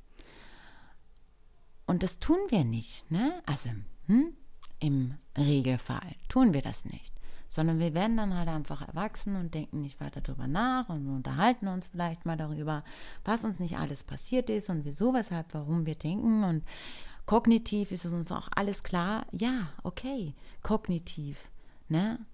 Und 1.86 2.04
das 2.04 2.20
tun 2.20 2.40
wir 2.48 2.64
nicht. 2.64 3.10
Ne? 3.12 3.42
Also 3.46 3.70
hm, 4.08 4.34
im 4.80 5.16
Regelfall 5.38 6.16
tun 6.30 6.54
wir 6.54 6.62
das 6.62 6.86
nicht 6.86 7.21
sondern 7.52 7.80
wir 7.80 7.94
werden 7.94 8.16
dann 8.16 8.34
halt 8.34 8.48
einfach 8.48 8.88
erwachsen 8.88 9.36
und 9.36 9.54
denken 9.54 9.82
nicht 9.82 10.00
weiter 10.00 10.22
darüber 10.22 10.48
nach 10.48 10.88
und 10.88 11.06
unterhalten 11.06 11.68
uns 11.68 11.88
vielleicht 11.88 12.26
mal 12.26 12.38
darüber, 12.38 12.86
was 13.26 13.44
uns 13.44 13.60
nicht 13.60 13.78
alles 13.78 14.06
passiert 14.06 14.50
ist 14.50 14.70
und 14.70 14.86
wieso, 14.86 15.14
weshalb, 15.14 15.54
warum 15.54 15.86
wir 15.86 15.96
denken 15.96 16.46
und 16.46 16.64
kognitiv 17.26 17.92
ist 17.92 18.06
uns 18.06 18.32
auch 18.32 18.48
alles 18.56 18.84
klar. 18.84 19.26
Ja, 19.34 19.68
okay, 19.84 20.34
kognitiv, 20.64 21.52
ne? 21.90 22.26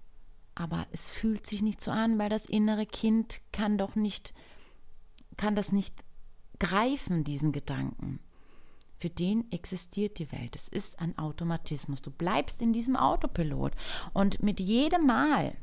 Aber 0.54 0.86
es 0.92 1.10
fühlt 1.10 1.48
sich 1.48 1.62
nicht 1.62 1.80
so 1.80 1.90
an, 1.90 2.16
weil 2.20 2.28
das 2.28 2.46
innere 2.46 2.86
Kind 2.86 3.40
kann 3.50 3.76
doch 3.76 3.96
nicht, 3.96 4.34
kann 5.36 5.56
das 5.56 5.72
nicht 5.72 5.96
greifen, 6.60 7.24
diesen 7.24 7.50
Gedanken. 7.50 8.20
Für 8.98 9.10
den 9.10 9.50
existiert 9.52 10.18
die 10.18 10.30
Welt. 10.32 10.56
Es 10.56 10.68
ist 10.68 10.98
ein 10.98 11.16
Automatismus. 11.18 12.02
Du 12.02 12.10
bleibst 12.10 12.60
in 12.60 12.72
diesem 12.72 12.96
Autopilot. 12.96 13.72
Und 14.12 14.42
mit 14.42 14.58
jedem 14.58 15.06
Mal 15.06 15.54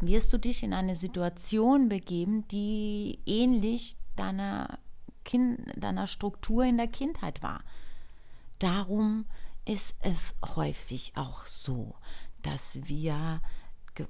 wirst 0.00 0.32
du 0.32 0.38
dich 0.38 0.62
in 0.62 0.72
eine 0.72 0.96
Situation 0.96 1.88
begeben, 1.88 2.48
die 2.48 3.18
ähnlich 3.26 3.96
deiner, 4.16 4.78
kind, 5.24 5.60
deiner 5.76 6.06
Struktur 6.06 6.64
in 6.64 6.78
der 6.78 6.88
Kindheit 6.88 7.42
war. 7.42 7.62
Darum 8.58 9.26
ist 9.64 9.94
es 10.00 10.34
häufig 10.56 11.12
auch 11.16 11.46
so, 11.46 11.94
dass 12.42 12.78
wir, 12.88 13.42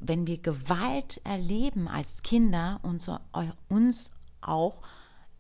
wenn 0.01 0.27
wir 0.27 0.39
Gewalt 0.39 1.21
erleben 1.25 1.89
als 1.89 2.23
Kinder, 2.23 2.81
uns, 2.83 3.11
uns 3.69 4.13
auch 4.41 4.81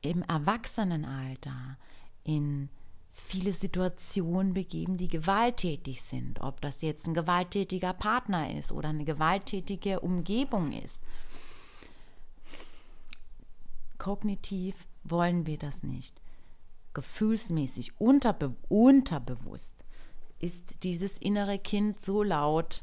im 0.02 0.22
Erwachsenenalter 0.22 1.78
in 2.24 2.68
viele 3.12 3.52
Situationen 3.52 4.54
begeben, 4.54 4.96
die 4.96 5.08
gewalttätig 5.08 6.02
sind. 6.02 6.40
Ob 6.40 6.60
das 6.60 6.82
jetzt 6.82 7.06
ein 7.06 7.14
gewalttätiger 7.14 7.92
Partner 7.92 8.56
ist 8.56 8.72
oder 8.72 8.88
eine 8.88 9.04
gewalttätige 9.04 10.00
Umgebung 10.00 10.72
ist. 10.72 11.02
Kognitiv 13.98 14.74
wollen 15.04 15.46
wir 15.46 15.58
das 15.58 15.82
nicht. 15.82 16.20
Gefühlsmäßig, 16.94 18.00
unterbe 18.00 18.54
unterbewusst 18.68 19.84
ist 20.38 20.82
dieses 20.82 21.18
innere 21.18 21.58
Kind 21.58 22.00
so 22.00 22.22
laut, 22.22 22.82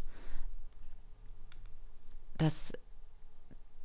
dass, 2.37 2.71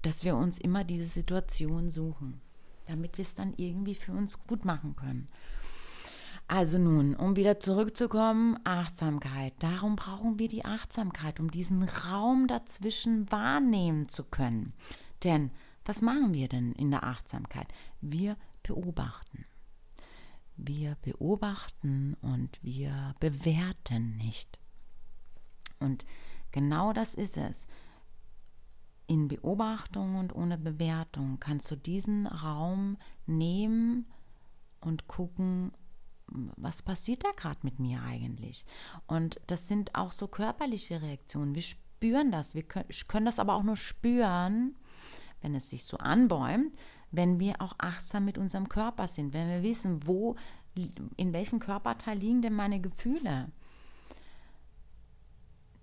dass 0.02 0.24
wir 0.24 0.36
uns 0.36 0.58
immer 0.58 0.84
diese 0.84 1.06
Situation 1.06 1.90
suchen, 1.90 2.40
damit 2.86 3.18
wir 3.18 3.22
es 3.22 3.34
dann 3.34 3.54
irgendwie 3.56 3.94
für 3.94 4.12
uns 4.12 4.38
gut 4.46 4.64
machen 4.64 4.96
können. 4.96 5.28
Also 6.46 6.78
nun, 6.78 7.14
um 7.14 7.36
wieder 7.36 7.58
zurückzukommen, 7.58 8.58
Achtsamkeit. 8.64 9.54
Darum 9.60 9.96
brauchen 9.96 10.38
wir 10.38 10.48
die 10.48 10.64
Achtsamkeit, 10.64 11.40
um 11.40 11.50
diesen 11.50 11.82
Raum 11.82 12.46
dazwischen 12.46 13.30
wahrnehmen 13.32 14.08
zu 14.08 14.24
können. 14.24 14.74
Denn 15.22 15.50
was 15.86 16.02
machen 16.02 16.34
wir 16.34 16.48
denn 16.48 16.72
in 16.72 16.90
der 16.90 17.04
Achtsamkeit? 17.04 17.66
Wir 18.00 18.36
beobachten. 18.62 19.46
Wir 20.56 20.96
beobachten 21.02 22.14
und 22.20 22.58
wir 22.62 23.14
bewerten 23.20 24.16
nicht. 24.16 24.58
Und 25.80 26.04
genau 26.52 26.92
das 26.92 27.14
ist 27.14 27.36
es. 27.36 27.66
In 29.06 29.28
Beobachtung 29.28 30.16
und 30.16 30.34
ohne 30.34 30.56
Bewertung 30.56 31.38
kannst 31.38 31.70
du 31.70 31.76
diesen 31.76 32.26
Raum 32.26 32.96
nehmen 33.26 34.06
und 34.80 35.08
gucken, 35.08 35.72
was 36.26 36.82
passiert 36.82 37.24
da 37.24 37.30
gerade 37.36 37.60
mit 37.62 37.78
mir 37.78 38.02
eigentlich? 38.02 38.64
Und 39.06 39.40
das 39.46 39.68
sind 39.68 39.94
auch 39.94 40.12
so 40.12 40.26
körperliche 40.26 41.02
Reaktionen. 41.02 41.54
Wir 41.54 41.62
spüren 41.62 42.30
das. 42.30 42.54
Wir 42.54 42.62
können, 42.62 43.26
das 43.26 43.38
aber 43.38 43.54
auch 43.54 43.62
nur 43.62 43.76
spüren, 43.76 44.74
wenn 45.42 45.54
es 45.54 45.70
sich 45.70 45.84
so 45.84 45.98
anbäumt, 45.98 46.74
wenn 47.10 47.38
wir 47.38 47.60
auch 47.60 47.74
achtsam 47.78 48.24
mit 48.24 48.38
unserem 48.38 48.68
Körper 48.68 49.08
sind, 49.08 49.32
wenn 49.34 49.48
wir 49.48 49.62
wissen, 49.62 50.06
wo, 50.06 50.36
in 51.16 51.32
welchem 51.32 51.60
Körperteil 51.60 52.18
liegen 52.18 52.42
denn 52.42 52.54
meine 52.54 52.80
Gefühle? 52.80 53.50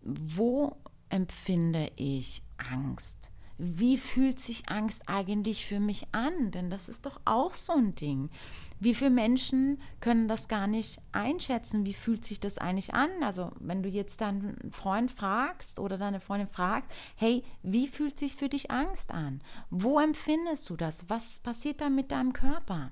Wo 0.02 0.76
empfinde 1.10 1.92
ich 1.96 2.42
Angst? 2.72 3.32
wie 3.64 4.00
fühlt 4.00 4.40
sich 4.40 4.70
Angst 4.70 5.04
eigentlich 5.06 5.68
für 5.68 5.80
mich 5.80 6.08
an? 6.14 6.50
Denn 6.50 6.72
das 6.72 6.90
ist 6.90 7.06
doch 7.06 7.22
auch 7.26 7.54
so 7.54 7.74
ein 7.74 7.94
Ding. 7.94 8.32
Wie 8.80 8.96
viele 8.96 9.12
Menschen 9.12 9.80
können 10.00 10.28
das 10.28 10.48
gar 10.48 10.66
nicht 10.66 11.00
einschätzen? 11.12 11.86
Wie 11.86 11.94
fühlt 11.94 12.26
sich 12.26 12.40
das 12.40 12.58
eigentlich 12.58 12.96
an? 12.96 13.12
Also, 13.22 13.52
wenn 13.60 13.84
du 13.84 13.90
jetzt 13.90 14.22
deinen 14.22 14.72
Freund 14.72 15.12
fragst 15.12 15.78
oder 15.78 16.00
deine 16.00 16.20
Freundin 16.20 16.48
fragt, 16.48 16.92
hey, 17.16 17.44
wie 17.62 17.88
fühlt 17.88 18.18
sich 18.18 18.36
für 18.36 18.50
dich 18.50 18.72
Angst 18.72 19.12
an? 19.12 19.42
Wo 19.70 20.00
empfindest 20.00 20.68
du 20.72 20.76
das? 20.76 21.08
Was 21.08 21.38
passiert 21.38 21.82
da 21.82 21.90
mit 21.90 22.12
deinem 22.12 22.34
Körper? 22.34 22.92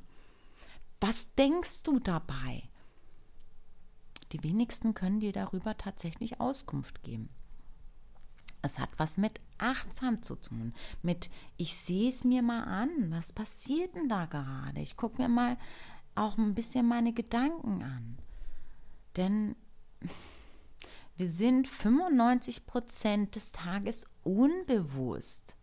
Was 1.01 1.33
denkst 1.33 1.81
du 1.81 1.97
dabei? 1.97 2.69
Die 4.33 4.43
wenigsten 4.43 4.93
können 4.93 5.19
dir 5.19 5.31
darüber 5.31 5.75
tatsächlich 5.77 6.39
Auskunft 6.39 7.01
geben. 7.01 7.29
Es 8.61 8.77
hat 8.77 8.89
was 8.97 9.17
mit 9.17 9.39
achtsam 9.57 10.21
zu 10.21 10.35
tun, 10.35 10.73
mit 11.01 11.29
ich 11.57 11.75
sehe 11.75 12.09
es 12.09 12.23
mir 12.23 12.41
mal 12.41 12.63
an, 12.63 13.09
was 13.09 13.31
passiert 13.31 13.95
denn 13.95 14.09
da 14.09 14.25
gerade? 14.25 14.81
Ich 14.81 14.97
gucke 14.97 15.21
mir 15.21 15.29
mal 15.29 15.57
auch 16.15 16.37
ein 16.37 16.55
bisschen 16.55 16.85
meine 16.87 17.13
Gedanken 17.13 17.83
an. 17.83 18.17
Denn 19.15 19.55
wir 21.17 21.29
sind 21.29 21.67
95 21.67 22.65
Prozent 22.65 23.35
des 23.35 23.51
Tages 23.51 24.05
unbewusst. 24.23 25.55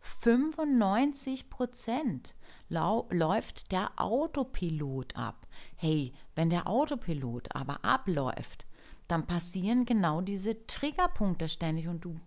95 0.00 1.48
Prozent 1.48 2.34
läuft 2.68 3.70
der 3.70 3.92
Autopilot 3.96 5.16
ab. 5.16 5.46
Hey, 5.76 6.12
wenn 6.34 6.50
der 6.50 6.66
Autopilot 6.66 7.54
aber 7.54 7.84
abläuft, 7.84 8.66
dann 9.06 9.26
passieren 9.26 9.84
genau 9.84 10.20
diese 10.20 10.66
Triggerpunkte 10.66 11.48
ständig 11.48 11.86
und 11.86 12.04
du 12.04 12.18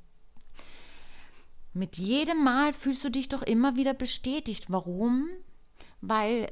mit 1.76 1.98
jedem 1.98 2.42
Mal 2.44 2.74
fühlst 2.74 3.04
du 3.04 3.10
dich 3.10 3.28
doch 3.28 3.42
immer 3.42 3.76
wieder 3.76 3.94
bestätigt. 3.94 4.66
Warum? 4.70 5.28
Weil 6.00 6.50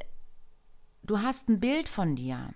du 1.01 1.21
hast 1.21 1.47
ein 1.47 1.61
Bild 1.61 1.87
von 1.87 2.17
dir. 2.17 2.53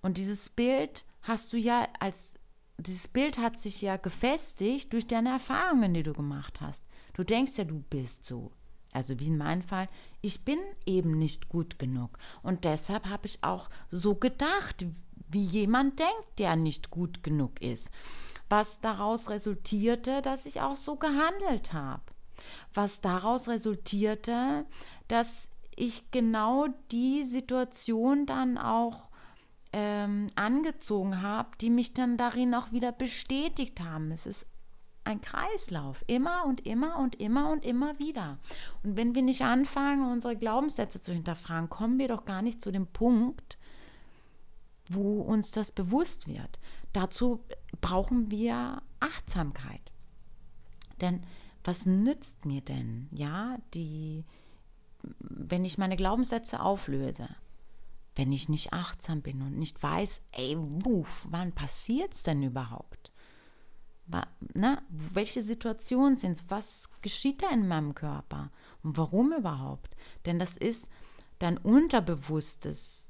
Und 0.00 0.16
dieses 0.16 0.48
Bild 0.48 1.04
hast 1.20 1.52
du 1.52 1.58
ja 1.58 1.86
als, 2.00 2.34
dieses 2.78 3.06
Bild 3.06 3.36
hat 3.36 3.58
sich 3.58 3.82
ja 3.82 3.98
gefestigt 3.98 4.92
durch 4.94 5.06
deine 5.06 5.28
Erfahrungen, 5.28 5.92
die 5.92 6.02
du 6.02 6.14
gemacht 6.14 6.62
hast. 6.62 6.86
Du 7.12 7.22
denkst 7.22 7.58
ja, 7.58 7.64
du 7.64 7.80
bist 7.90 8.24
so. 8.24 8.50
Also 8.92 9.20
wie 9.20 9.26
in 9.26 9.36
meinem 9.36 9.62
Fall, 9.62 9.88
ich 10.22 10.44
bin 10.44 10.58
eben 10.86 11.18
nicht 11.18 11.50
gut 11.50 11.78
genug. 11.78 12.18
Und 12.42 12.64
deshalb 12.64 13.10
habe 13.10 13.26
ich 13.26 13.44
auch 13.44 13.68
so 13.90 14.14
gedacht, 14.14 14.86
wie 15.28 15.44
jemand 15.44 15.98
denkt, 15.98 16.38
der 16.38 16.56
nicht 16.56 16.90
gut 16.90 17.22
genug 17.22 17.60
ist 17.60 17.90
was 18.50 18.80
daraus 18.80 19.30
resultierte, 19.30 20.20
dass 20.20 20.44
ich 20.44 20.60
auch 20.60 20.76
so 20.76 20.96
gehandelt 20.96 21.72
habe. 21.72 22.02
Was 22.74 23.00
daraus 23.00 23.48
resultierte, 23.48 24.66
dass 25.08 25.50
ich 25.76 26.10
genau 26.10 26.66
die 26.90 27.22
Situation 27.22 28.26
dann 28.26 28.58
auch 28.58 29.08
ähm, 29.72 30.30
angezogen 30.34 31.22
habe, 31.22 31.50
die 31.60 31.70
mich 31.70 31.94
dann 31.94 32.16
darin 32.16 32.54
auch 32.54 32.72
wieder 32.72 32.92
bestätigt 32.92 33.80
haben. 33.80 34.10
Es 34.10 34.26
ist 34.26 34.46
ein 35.04 35.20
Kreislauf, 35.20 36.04
immer 36.06 36.44
und 36.44 36.66
immer 36.66 36.98
und 36.98 37.20
immer 37.20 37.50
und 37.50 37.64
immer 37.64 37.98
wieder. 37.98 38.38
Und 38.82 38.96
wenn 38.96 39.14
wir 39.14 39.22
nicht 39.22 39.42
anfangen, 39.42 40.10
unsere 40.10 40.36
Glaubenssätze 40.36 41.00
zu 41.00 41.12
hinterfragen, 41.12 41.70
kommen 41.70 41.98
wir 41.98 42.08
doch 42.08 42.24
gar 42.24 42.42
nicht 42.42 42.60
zu 42.60 42.70
dem 42.70 42.86
Punkt, 42.86 43.58
wo 44.90 45.22
uns 45.22 45.52
das 45.52 45.72
bewusst 45.72 46.26
wird. 46.26 46.58
Dazu 46.92 47.44
brauchen 47.80 48.30
wir 48.30 48.82
Achtsamkeit. 48.98 49.92
Denn 51.00 51.22
was 51.64 51.86
nützt 51.86 52.44
mir 52.44 52.60
denn, 52.60 53.08
ja, 53.12 53.56
die, 53.72 54.24
wenn 55.20 55.64
ich 55.64 55.78
meine 55.78 55.96
Glaubenssätze 55.96 56.60
auflöse, 56.60 57.28
wenn 58.16 58.32
ich 58.32 58.48
nicht 58.48 58.72
achtsam 58.72 59.22
bin 59.22 59.42
und 59.42 59.56
nicht 59.58 59.82
weiß, 59.82 60.22
ey, 60.32 60.56
wuff, 60.58 61.26
wann 61.30 61.52
passiert 61.52 62.12
es 62.12 62.22
denn 62.22 62.42
überhaupt? 62.42 63.12
Na, 64.06 64.26
ne, 64.54 64.82
welche 64.88 65.40
Situationen 65.40 66.16
sind 66.16 66.38
es? 66.38 66.44
Was 66.48 66.90
geschieht 67.00 67.42
da 67.42 67.50
in 67.50 67.68
meinem 67.68 67.94
Körper? 67.94 68.50
Und 68.82 68.96
warum 68.96 69.32
überhaupt? 69.32 69.94
Denn 70.26 70.40
das 70.40 70.56
ist 70.56 70.88
dein 71.38 71.58
unterbewusstes 71.58 73.09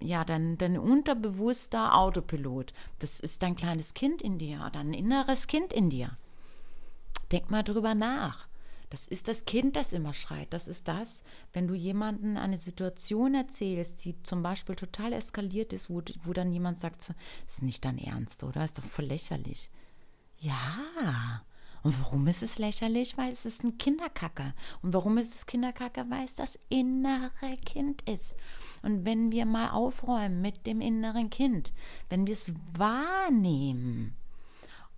ja, 0.00 0.24
dein, 0.24 0.58
dein 0.58 0.78
unterbewusster 0.78 1.96
Autopilot. 1.96 2.72
Das 2.98 3.20
ist 3.20 3.42
dein 3.42 3.56
kleines 3.56 3.94
Kind 3.94 4.22
in 4.22 4.38
dir, 4.38 4.70
dein 4.72 4.92
inneres 4.92 5.46
Kind 5.46 5.72
in 5.72 5.90
dir. 5.90 6.16
Denk 7.32 7.50
mal 7.50 7.62
drüber 7.62 7.94
nach. 7.94 8.48
Das 8.90 9.06
ist 9.06 9.28
das 9.28 9.44
Kind, 9.44 9.76
das 9.76 9.92
immer 9.92 10.14
schreit. 10.14 10.52
Das 10.52 10.66
ist 10.66 10.88
das, 10.88 11.22
wenn 11.52 11.68
du 11.68 11.74
jemanden 11.74 12.38
eine 12.38 12.56
Situation 12.56 13.34
erzählst, 13.34 14.04
die 14.04 14.22
zum 14.22 14.42
Beispiel 14.42 14.76
total 14.76 15.12
eskaliert 15.12 15.74
ist, 15.74 15.90
wo, 15.90 16.02
wo 16.24 16.32
dann 16.32 16.52
jemand 16.52 16.78
sagt, 16.78 17.10
das 17.10 17.56
ist 17.56 17.62
nicht 17.62 17.84
dein 17.84 17.98
Ernst, 17.98 18.44
oder? 18.44 18.60
Das 18.60 18.70
ist 18.70 18.78
doch 18.78 18.84
voll 18.84 19.04
lächerlich. 19.04 19.70
Ja, 20.38 21.42
und 21.88 21.98
warum 22.02 22.26
ist 22.26 22.42
es 22.42 22.58
lächerlich? 22.58 23.16
Weil 23.16 23.32
es 23.32 23.46
ist 23.46 23.64
ein 23.64 23.78
Kinderkacke. 23.78 24.52
Und 24.82 24.92
warum 24.92 25.16
ist 25.16 25.34
es 25.34 25.46
Kinderkacke? 25.46 26.04
Weil 26.10 26.26
es 26.26 26.34
das 26.34 26.58
innere 26.68 27.56
Kind 27.64 28.02
ist. 28.02 28.36
Und 28.82 29.06
wenn 29.06 29.32
wir 29.32 29.46
mal 29.46 29.70
aufräumen 29.70 30.42
mit 30.42 30.66
dem 30.66 30.82
inneren 30.82 31.30
Kind, 31.30 31.72
wenn 32.10 32.26
wir 32.26 32.34
es 32.34 32.52
wahrnehmen 32.76 34.14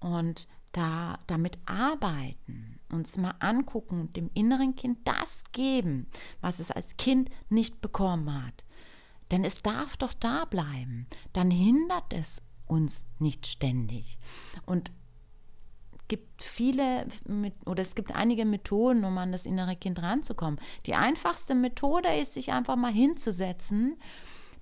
und 0.00 0.48
da 0.72 1.20
damit 1.28 1.58
arbeiten, 1.64 2.80
uns 2.90 3.16
mal 3.16 3.36
angucken 3.38 4.00
und 4.00 4.16
dem 4.16 4.28
inneren 4.34 4.74
Kind 4.74 4.98
das 5.04 5.44
geben, 5.52 6.08
was 6.40 6.58
es 6.58 6.72
als 6.72 6.96
Kind 6.96 7.30
nicht 7.50 7.80
bekommen 7.80 8.34
hat. 8.34 8.64
Denn 9.30 9.44
es 9.44 9.62
darf 9.62 9.96
doch 9.96 10.12
da 10.12 10.44
bleiben. 10.44 11.06
Dann 11.32 11.52
hindert 11.52 12.12
es 12.12 12.42
uns 12.66 13.06
nicht 13.20 13.46
ständig. 13.46 14.18
Und 14.66 14.90
gibt 16.10 16.42
viele 16.42 17.06
oder 17.64 17.82
es 17.82 17.94
gibt 17.94 18.12
einige 18.12 18.44
Methoden, 18.44 19.04
um 19.04 19.16
an 19.16 19.30
das 19.30 19.46
innere 19.46 19.76
Kind 19.76 20.02
ranzukommen. 20.02 20.60
Die 20.86 20.96
einfachste 20.96 21.54
Methode 21.54 22.08
ist, 22.16 22.34
sich 22.34 22.52
einfach 22.52 22.74
mal 22.74 22.92
hinzusetzen, 22.92 23.96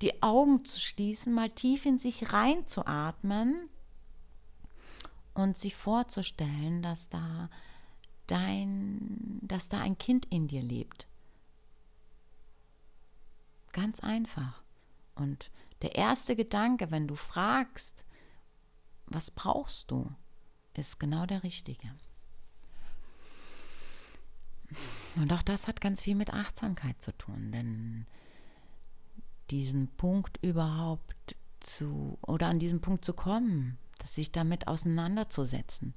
die 0.03 0.23
Augen 0.23 0.65
zu 0.67 0.79
schließen, 0.79 1.33
mal 1.33 1.49
tief 1.49 1.87
in 1.87 1.99
sich 1.99 2.35
reinzuatmen 2.35 3.71
und 5.33 5.57
sich 5.57 5.75
vorzustellen, 5.75 6.83
dass 6.83 7.09
da 7.09 7.49
dein, 8.27 9.39
dass 9.41 9.71
da 9.71 9.81
ein 9.81 9.97
Kind 9.97 10.27
in 10.27 10.49
dir 10.49 10.63
lebt. 10.63 11.09
Ganz 13.73 14.01
einfach. 14.01 14.63
Und 15.15 15.51
der 15.81 15.95
erste 15.95 16.37
Gedanke, 16.37 16.91
wenn 16.91 17.09
du 17.09 17.17
fragst, 17.17 18.05
was 19.07 19.31
brauchst 19.31 19.91
du, 19.91 20.13
ist 20.79 21.01
genau 21.01 21.27
der 21.27 21.43
richtige. 21.43 21.88
Und 25.17 25.33
auch 25.33 25.43
das 25.43 25.67
hat 25.67 25.81
ganz 25.81 26.03
viel 26.03 26.14
mit 26.14 26.33
Achtsamkeit 26.33 27.01
zu 27.03 27.12
tun, 27.17 27.53
denn 27.53 28.07
diesen 29.51 29.88
Punkt 29.97 30.38
überhaupt 30.43 31.37
zu 31.61 32.19
oder 32.23 32.49
an 32.49 32.59
diesen 32.59 32.81
Punkt 32.81 33.05
zu 33.05 33.14
kommen, 33.14 33.79
sich 34.05 34.33
damit 34.33 34.69
auseinanderzusetzen. 34.69 35.95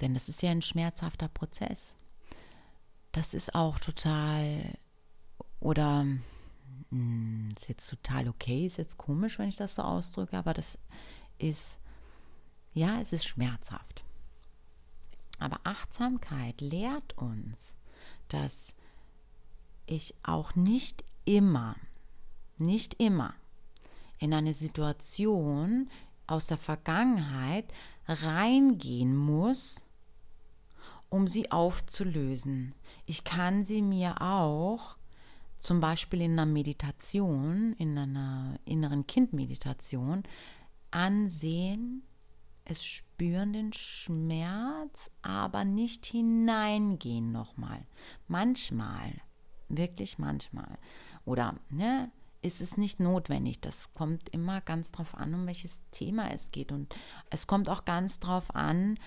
Denn 0.00 0.14
das 0.14 0.28
ist 0.28 0.42
ja 0.42 0.50
ein 0.50 0.62
schmerzhafter 0.62 1.28
Prozess. 1.28 1.94
Das 3.12 3.34
ist 3.34 3.54
auch 3.54 3.78
total 3.78 4.78
oder 5.58 6.06
hm, 6.90 7.48
ist 7.56 7.68
jetzt 7.68 7.88
total 7.88 8.28
okay, 8.28 8.66
ist 8.66 8.78
jetzt 8.78 8.98
komisch, 8.98 9.38
wenn 9.38 9.48
ich 9.48 9.56
das 9.56 9.74
so 9.74 9.82
ausdrücke, 9.82 10.38
aber 10.38 10.54
das 10.54 10.78
ist 11.38 11.76
ja, 12.72 13.00
es 13.00 13.12
ist 13.12 13.26
schmerzhaft. 13.26 14.04
Aber 15.38 15.60
Achtsamkeit 15.64 16.60
lehrt 16.60 17.16
uns, 17.16 17.74
dass 18.28 18.72
ich 19.86 20.14
auch 20.22 20.54
nicht 20.54 21.04
immer, 21.24 21.76
nicht 22.58 22.94
immer 23.00 23.34
in 24.18 24.34
eine 24.34 24.54
Situation 24.54 25.90
aus 26.26 26.46
der 26.46 26.58
Vergangenheit 26.58 27.72
reingehen 28.06 29.16
muss, 29.16 29.84
um 31.08 31.26
sie 31.26 31.50
aufzulösen. 31.50 32.74
Ich 33.06 33.24
kann 33.24 33.64
sie 33.64 33.82
mir 33.82 34.20
auch 34.20 34.96
zum 35.58 35.80
Beispiel 35.80 36.22
in 36.22 36.32
einer 36.32 36.46
Meditation, 36.46 37.72
in 37.74 37.98
einer 37.98 38.58
inneren 38.64 39.06
Kindmeditation 39.06 40.22
ansehen 40.90 42.02
es 42.70 42.84
spüren 42.84 43.52
den 43.52 43.72
Schmerz, 43.72 45.10
aber 45.22 45.64
nicht 45.64 46.06
hineingehen 46.06 47.32
nochmal. 47.32 47.84
Manchmal, 48.28 49.20
wirklich 49.68 50.18
manchmal. 50.18 50.78
Oder 51.24 51.54
ne, 51.68 52.12
ist 52.42 52.60
es 52.60 52.76
nicht 52.76 53.00
notwendig. 53.00 53.60
Das 53.60 53.92
kommt 53.92 54.28
immer 54.28 54.60
ganz 54.60 54.92
drauf 54.92 55.16
an, 55.16 55.34
um 55.34 55.46
welches 55.46 55.82
Thema 55.90 56.32
es 56.32 56.52
geht. 56.52 56.70
Und 56.70 56.94
es 57.28 57.48
kommt 57.48 57.68
auch 57.68 57.84
ganz 57.84 58.20
drauf 58.20 58.54
an, 58.54 58.98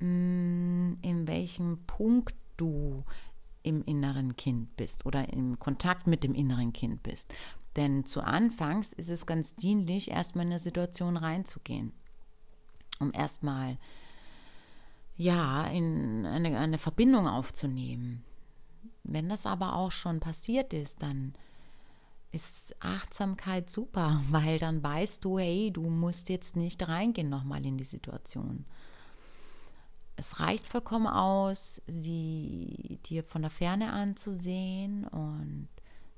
mm, 0.00 0.94
in 1.02 1.28
welchem 1.28 1.84
Punkt 1.86 2.34
du 2.56 3.04
im 3.62 3.84
inneren 3.84 4.34
Kind 4.34 4.76
bist 4.76 5.06
oder 5.06 5.32
im 5.32 5.60
Kontakt 5.60 6.08
mit 6.08 6.24
dem 6.24 6.34
inneren 6.34 6.72
Kind 6.72 7.04
bist. 7.04 7.32
Denn 7.76 8.04
zu 8.04 8.20
Anfangs 8.20 8.92
ist 8.92 9.08
es 9.08 9.26
ganz 9.26 9.54
dienlich, 9.54 10.10
erstmal 10.10 10.44
in 10.44 10.50
eine 10.50 10.58
Situation 10.58 11.16
reinzugehen 11.16 11.92
um 13.02 13.12
erstmal 13.12 13.76
ja, 15.16 15.66
in 15.66 16.26
eine, 16.26 16.58
eine 16.58 16.78
Verbindung 16.78 17.28
aufzunehmen. 17.28 18.24
Wenn 19.04 19.28
das 19.28 19.46
aber 19.46 19.76
auch 19.76 19.92
schon 19.92 20.20
passiert 20.20 20.72
ist, 20.72 21.02
dann 21.02 21.34
ist 22.30 22.74
Achtsamkeit 22.80 23.70
super, 23.70 24.22
weil 24.30 24.58
dann 24.58 24.82
weißt 24.82 25.24
du, 25.24 25.38
hey, 25.38 25.70
du 25.70 25.82
musst 25.82 26.28
jetzt 26.28 26.56
nicht 26.56 26.86
reingehen 26.88 27.28
nochmal 27.28 27.64
in 27.64 27.76
die 27.76 27.84
Situation. 27.84 28.64
Es 30.16 30.40
reicht 30.40 30.66
vollkommen 30.66 31.06
aus, 31.06 31.82
sie 31.86 32.98
dir 33.06 33.24
von 33.24 33.42
der 33.42 33.50
Ferne 33.50 33.92
anzusehen 33.92 35.06
und 35.06 35.68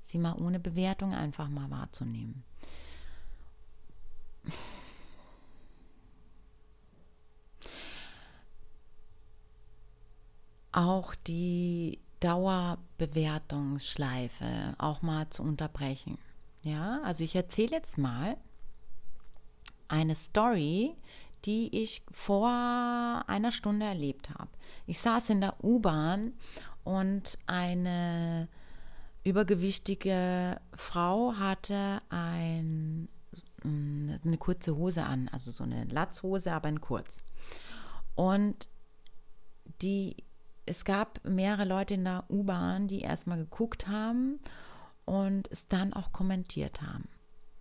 sie 0.03 0.19
mal 0.19 0.35
ohne 0.41 0.61
Bewertung 0.61 1.15
einfach 1.15 1.49
mal 1.49 1.71
wahrzunehmen. 1.71 2.45
Auch 10.75 11.15
die 11.15 12.01
Dauerbewertungsschleife 12.21 14.75
auch 14.79 15.03
mal 15.03 15.29
zu 15.31 15.43
unterbrechen. 15.43 16.19
Ja, 16.63 17.01
also 17.03 17.25
ich 17.25 17.35
erzähle 17.37 17.73
jetzt 17.73 17.99
mal 17.99 18.39
eine 19.89 20.15
Story, 20.15 20.97
die 21.45 21.83
ich 21.83 22.03
vor 22.11 22.49
einer 23.27 23.53
Stunde 23.53 23.85
erlebt 23.87 24.31
habe. 24.31 24.49
Ich 24.87 24.99
saß 24.99 25.31
in 25.31 25.41
der 25.43 25.63
U-Bahn 25.63 26.33
und 26.83 27.39
eine 27.47 28.49
übergewichtige 29.23 30.59
Frau 30.75 31.35
hatte 31.35 32.01
ein, 32.09 33.09
eine 33.63 34.39
kurze 34.39 34.75
Hose 34.77 35.05
an, 35.05 35.29
also 35.29 35.51
so 35.51 35.65
eine 35.65 35.85
Latzhose, 35.85 36.53
aber 36.53 36.71
in 36.71 36.81
kurz. 36.81 37.19
Und 38.15 38.69
die 39.83 40.17
es 40.67 40.85
gab 40.85 41.21
mehrere 41.25 41.65
Leute 41.65 41.95
in 41.95 42.05
der 42.05 42.25
U-Bahn, 42.29 42.89
die 42.89 43.01
erstmal 43.01 43.39
geguckt 43.39 43.87
haben 43.87 44.41
und 45.05 45.51
es 45.51 45.69
dann 45.69 45.93
auch 45.93 46.13
kommentiert 46.13 46.83
haben. 46.83 47.09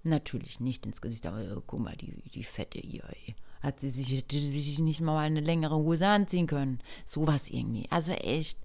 Natürlich 0.04 0.60
nicht 0.60 0.86
ins 0.86 1.02
Gesicht, 1.02 1.26
aber 1.26 1.44
oh, 1.56 1.64
guck 1.66 1.80
mal, 1.80 1.96
die, 1.96 2.22
die 2.30 2.44
Fette 2.44 2.80
hier. 2.80 3.04
Hat 3.62 3.80
sie 3.80 3.90
sich, 3.90 4.12
hätte 4.12 4.38
sie 4.38 4.50
sich 4.50 4.80
nicht 4.80 5.00
mal 5.00 5.20
eine 5.20 5.40
längere 5.40 5.76
Hose 5.76 6.08
anziehen 6.08 6.48
können. 6.48 6.80
Sowas 7.06 7.50
irgendwie. 7.50 7.88
Also 7.90 8.12
echt. 8.12 8.60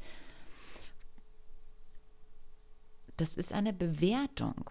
Das 3.16 3.36
ist 3.36 3.52
eine 3.52 3.72
Bewertung. 3.72 4.70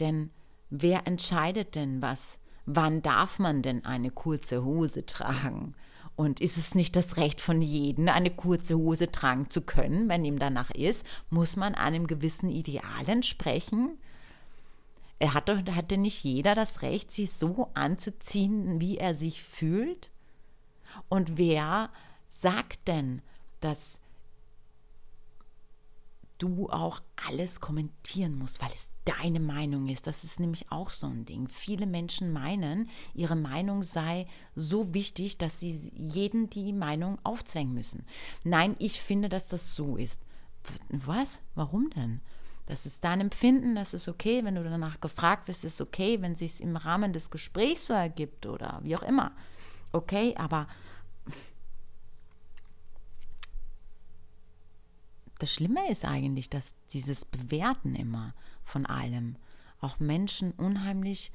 Denn 0.00 0.30
wer 0.70 1.06
entscheidet 1.06 1.76
denn 1.76 2.02
was? 2.02 2.40
Wann 2.66 3.02
darf 3.02 3.38
man 3.38 3.62
denn 3.62 3.84
eine 3.84 4.10
kurze 4.10 4.64
Hose 4.64 5.06
tragen? 5.06 5.74
Und 6.22 6.38
ist 6.38 6.56
es 6.56 6.76
nicht 6.76 6.94
das 6.94 7.16
Recht 7.16 7.40
von 7.40 7.60
jedem, 7.62 8.08
eine 8.08 8.30
kurze 8.30 8.76
Hose 8.76 9.10
tragen 9.10 9.50
zu 9.50 9.60
können, 9.60 10.08
wenn 10.08 10.24
ihm 10.24 10.38
danach 10.38 10.70
ist? 10.70 11.04
Muss 11.30 11.56
man 11.56 11.74
einem 11.74 12.06
gewissen 12.06 12.48
Ideal 12.48 13.08
entsprechen? 13.08 13.98
Er 15.18 15.34
hatte, 15.34 15.64
hatte 15.74 15.96
nicht 15.96 16.22
jeder 16.22 16.54
das 16.54 16.82
Recht, 16.82 17.10
sich 17.10 17.32
so 17.32 17.70
anzuziehen, 17.74 18.80
wie 18.80 18.98
er 18.98 19.16
sich 19.16 19.42
fühlt? 19.42 20.10
Und 21.08 21.38
wer 21.38 21.90
sagt 22.28 22.86
denn, 22.86 23.20
dass 23.60 23.98
du 26.42 26.68
auch 26.68 27.00
alles 27.28 27.60
kommentieren 27.60 28.36
musst, 28.36 28.60
weil 28.60 28.70
es 28.74 28.88
deine 29.04 29.38
Meinung 29.38 29.88
ist. 29.88 30.06
Das 30.06 30.24
ist 30.24 30.40
nämlich 30.40 30.72
auch 30.72 30.90
so 30.90 31.06
ein 31.06 31.24
Ding. 31.24 31.48
Viele 31.48 31.86
Menschen 31.86 32.32
meinen, 32.32 32.88
ihre 33.14 33.36
Meinung 33.36 33.84
sei 33.84 34.26
so 34.56 34.92
wichtig, 34.92 35.38
dass 35.38 35.60
sie 35.60 35.92
jeden 35.94 36.50
die 36.50 36.72
Meinung 36.72 37.18
aufzwängen 37.22 37.74
müssen. 37.74 38.04
Nein, 38.42 38.74
ich 38.80 39.00
finde, 39.00 39.28
dass 39.28 39.48
das 39.48 39.74
so 39.74 39.96
ist. 39.96 40.20
Was? 40.88 41.40
Warum 41.54 41.90
denn? 41.90 42.20
Das 42.66 42.86
ist 42.86 43.04
dein 43.04 43.20
Empfinden, 43.20 43.74
das 43.74 43.92
ist 43.94 44.08
okay, 44.08 44.44
wenn 44.44 44.54
du 44.54 44.62
danach 44.62 45.00
gefragt 45.00 45.48
wirst, 45.48 45.64
ist 45.64 45.80
okay, 45.80 46.22
wenn 46.22 46.36
sich 46.36 46.54
es 46.54 46.60
im 46.60 46.76
Rahmen 46.76 47.12
des 47.12 47.30
Gesprächs 47.30 47.86
so 47.86 47.92
ergibt 47.92 48.46
oder 48.46 48.80
wie 48.82 48.96
auch 48.96 49.02
immer. 49.02 49.32
Okay, 49.92 50.34
aber 50.36 50.68
das 55.42 55.52
Schlimme 55.52 55.90
ist 55.90 56.04
eigentlich, 56.04 56.48
dass 56.48 56.76
dieses 56.92 57.24
Bewerten 57.24 57.96
immer 57.96 58.34
von 58.64 58.86
allem 58.86 59.36
auch 59.80 59.98
Menschen 59.98 60.52
unheimlich 60.52 61.32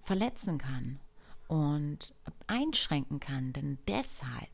verletzen 0.00 0.56
kann 0.56 0.98
und 1.46 2.14
einschränken 2.46 3.20
kann. 3.20 3.52
Denn 3.52 3.78
deshalb 3.86 4.48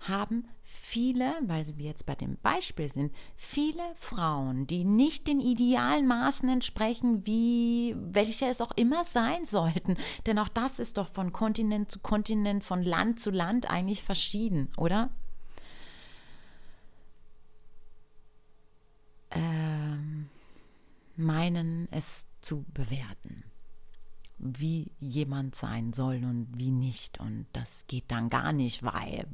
haben 0.00 0.48
viele, 0.62 1.34
weil 1.42 1.66
wir 1.76 1.84
jetzt 1.84 2.06
bei 2.06 2.14
dem 2.14 2.38
Beispiel 2.38 2.90
sind, 2.90 3.14
viele 3.36 3.82
Frauen, 3.94 4.66
die 4.66 4.84
nicht 4.84 5.28
den 5.28 5.40
idealen 5.40 6.06
Maßen 6.06 6.48
entsprechen, 6.48 7.26
wie 7.26 7.94
welche 7.98 8.46
es 8.46 8.62
auch 8.62 8.72
immer 8.72 9.04
sein 9.04 9.44
sollten. 9.44 9.96
Denn 10.24 10.38
auch 10.38 10.48
das 10.48 10.78
ist 10.78 10.96
doch 10.96 11.10
von 11.10 11.32
Kontinent 11.32 11.92
zu 11.92 12.00
Kontinent, 12.00 12.64
von 12.64 12.82
Land 12.82 13.20
zu 13.20 13.30
Land 13.30 13.70
eigentlich 13.70 14.02
verschieden, 14.02 14.70
oder? 14.78 15.10
Meinen, 21.22 21.88
es 21.90 22.26
zu 22.40 22.64
bewerten, 22.74 23.44
wie 24.38 24.90
jemand 24.98 25.54
sein 25.54 25.92
soll 25.92 26.24
und 26.24 26.48
wie 26.56 26.70
nicht. 26.70 27.20
Und 27.20 27.46
das 27.52 27.84
geht 27.86 28.10
dann 28.10 28.28
gar 28.28 28.52
nicht, 28.52 28.82
weil. 28.82 29.26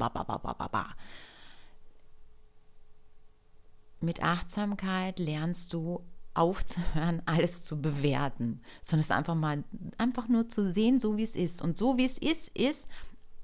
Mit 4.01 4.23
Achtsamkeit 4.23 5.19
lernst 5.19 5.73
du 5.73 6.05
aufzuhören, 6.35 7.21
alles 7.27 7.63
zu 7.63 7.81
bewerten, 7.81 8.61
sondern 8.81 9.05
es 9.05 9.11
einfach 9.11 9.35
mal 9.35 9.65
einfach 9.99 10.29
nur 10.29 10.49
zu 10.49 10.73
sehen, 10.73 11.01
so 11.01 11.17
wie 11.17 11.25
es 11.25 11.35
ist. 11.35 11.61
Und 11.61 11.77
so 11.77 11.97
wie 11.97 12.05
es 12.05 12.19
ist, 12.19 12.49
ist, 12.57 12.89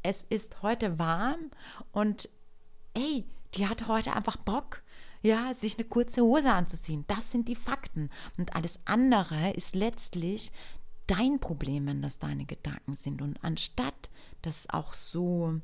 es 0.03 0.23
ist 0.23 0.63
heute 0.63 0.99
warm 0.99 1.51
und 1.93 2.29
ey, 2.95 3.25
die 3.55 3.69
hat 3.69 3.89
heute 3.89 4.15
einfach 4.15 4.37
Bock 4.37 4.83
ja, 5.25 5.55
sich 5.55 5.79
eine 5.79 5.89
kurze 5.89 6.21
Hose 6.21 6.53
anzuziehen. 6.53 7.05
Das 7.09 7.33
sind 7.33 7.49
die 7.49 7.55
Fakten. 7.55 8.11
Und 8.37 8.55
alles 8.55 8.79
andere 8.85 9.53
ist 9.53 9.75
letztlich 9.75 10.53
dein 11.07 11.41
Problem, 11.41 11.87
wenn 11.87 12.03
das 12.03 12.19
deine 12.19 12.45
Gedanken 12.45 12.95
sind. 12.95 13.23
Und 13.23 13.43
anstatt 13.43 14.11
das 14.43 14.69
auch 14.69 14.93
so 14.93 15.61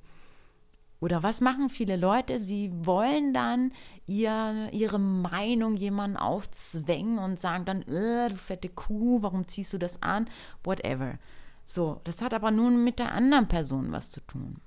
oder 1.01 1.23
was 1.23 1.41
machen 1.41 1.71
viele 1.71 1.97
Leute? 1.97 2.39
Sie 2.39 2.71
wollen 2.85 3.33
dann 3.33 3.73
ihr, 4.07 4.69
ihre 4.73 4.99
Meinung 4.99 5.77
jemandem 5.77 6.21
aufzwängen 6.21 7.19
und 7.19 7.41
sagen 7.41 7.65
dann, 7.65 7.83
äh, 7.83 8.29
du 8.29 8.37
fette 8.37 8.69
Kuh, 8.69 9.23
warum 9.23 9.49
ziehst 9.49 9.73
du 9.73 9.79
das 9.79 10.03
an? 10.03 10.29
Whatever. 10.63 11.19
So, 11.65 12.01
das 12.05 12.21
hat 12.21 12.35
aber 12.35 12.51
nun 12.51 12.85
mit 12.85 12.99
der 12.99 13.13
anderen 13.13 13.49
Person 13.49 13.93
was 13.93 14.11
zu 14.11 14.21
tun. 14.21 14.61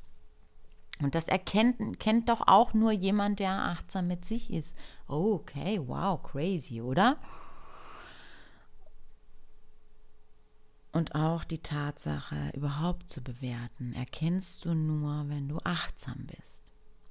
Und 1.01 1.15
das 1.15 1.27
erkennt 1.27 1.99
kennt 1.99 2.29
doch 2.29 2.47
auch 2.47 2.73
nur 2.73 2.91
jemand, 2.91 3.39
der 3.39 3.51
achtsam 3.51 4.08
mit 4.08 4.25
sich 4.25 4.51
ist. 4.51 4.75
Okay, 5.08 5.82
wow, 5.86 6.21
crazy, 6.21 6.82
oder? 6.82 7.17
Und 10.91 11.15
auch 11.15 11.43
die 11.43 11.58
Tatsache 11.58 12.51
überhaupt 12.53 13.10
zu 13.10 13.23
bewerten, 13.23 13.93
erkennst 13.93 14.63
du 14.63 14.75
nur, 14.75 15.27
wenn 15.27 15.49
du 15.49 15.58
achtsam 15.63 16.27
bist. 16.27 16.63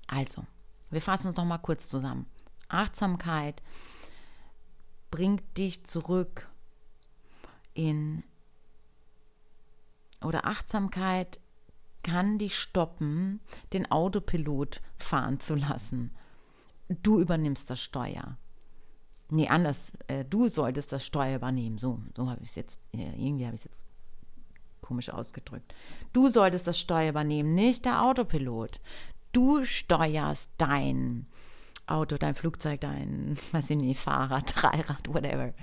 Also, 0.06 0.46
wir 0.90 1.02
fassen 1.02 1.30
es 1.30 1.36
nochmal 1.36 1.58
kurz 1.58 1.88
zusammen. 1.88 2.26
Achtsamkeit 2.68 3.60
bringt 5.10 5.58
dich 5.58 5.84
zurück 5.84 6.48
in, 7.74 8.22
oder 10.22 10.46
Achtsamkeit 10.46 11.40
kann 12.02 12.38
dich 12.38 12.56
stoppen, 12.58 13.40
den 13.72 13.90
Autopilot 13.90 14.80
fahren 14.96 15.40
zu 15.40 15.54
lassen. 15.54 16.10
Du 17.02 17.20
übernimmst 17.20 17.70
das 17.70 17.80
Steuer. 17.80 18.36
Nee, 19.30 19.48
anders. 19.48 19.92
Äh, 20.08 20.24
du 20.24 20.48
solltest 20.48 20.92
das 20.92 21.06
Steuer 21.06 21.36
übernehmen. 21.36 21.78
So, 21.78 22.00
so 22.14 22.28
habe 22.28 22.42
ich 22.42 22.50
es 22.50 22.56
jetzt, 22.56 22.80
irgendwie 22.92 23.46
habe 23.46 23.54
ich 23.54 23.60
es 23.60 23.64
jetzt 23.64 23.86
komisch 24.82 25.08
ausgedrückt. 25.08 25.74
Du 26.12 26.28
solltest 26.28 26.66
das 26.66 26.78
Steuer 26.78 27.08
übernehmen, 27.08 27.54
nicht 27.54 27.86
der 27.86 28.02
Autopilot. 28.02 28.80
Du 29.32 29.64
steuerst 29.64 30.50
dein 30.58 31.26
Auto, 31.86 32.16
dein 32.16 32.34
Flugzeug, 32.34 32.82
dein, 32.82 33.38
weiß 33.52 33.70
ich 33.70 33.76
nicht, 33.76 34.00
Fahrrad, 34.00 34.52
Dreirad, 34.62 35.08
whatever. 35.08 35.54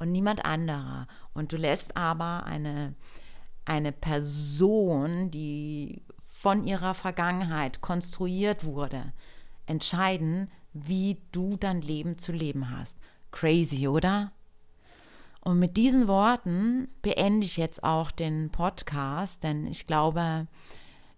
Und 0.00 0.10
niemand 0.10 0.44
anderer. 0.44 1.06
Und 1.32 1.52
du 1.52 1.56
lässt 1.56 1.96
aber 1.96 2.44
eine, 2.44 2.96
eine 3.64 3.92
Person, 3.92 5.30
die 5.30 6.02
von 6.32 6.64
ihrer 6.64 6.94
Vergangenheit 6.94 7.80
konstruiert 7.80 8.64
wurde, 8.64 9.12
entscheiden, 9.66 10.50
wie 10.72 11.20
du 11.30 11.56
dein 11.56 11.82
Leben 11.82 12.18
zu 12.18 12.32
leben 12.32 12.70
hast. 12.70 12.96
Crazy, 13.30 13.86
oder? 13.86 14.32
Und 15.40 15.58
mit 15.58 15.76
diesen 15.76 16.08
Worten 16.08 16.88
beende 17.02 17.44
ich 17.44 17.56
jetzt 17.56 17.82
auch 17.82 18.10
den 18.10 18.50
Podcast, 18.50 19.42
denn 19.42 19.66
ich 19.66 19.86
glaube, 19.86 20.46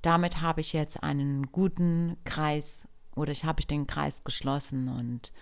damit 0.02 0.40
habe 0.40 0.60
ich 0.60 0.72
jetzt 0.72 1.02
einen 1.02 1.50
guten 1.52 2.16
Kreis 2.24 2.86
oder 3.16 3.32
ich 3.32 3.44
habe 3.44 3.60
ich 3.60 3.66
den 3.66 3.86
Kreis 3.86 4.24
geschlossen 4.24 4.88
und 4.88 5.32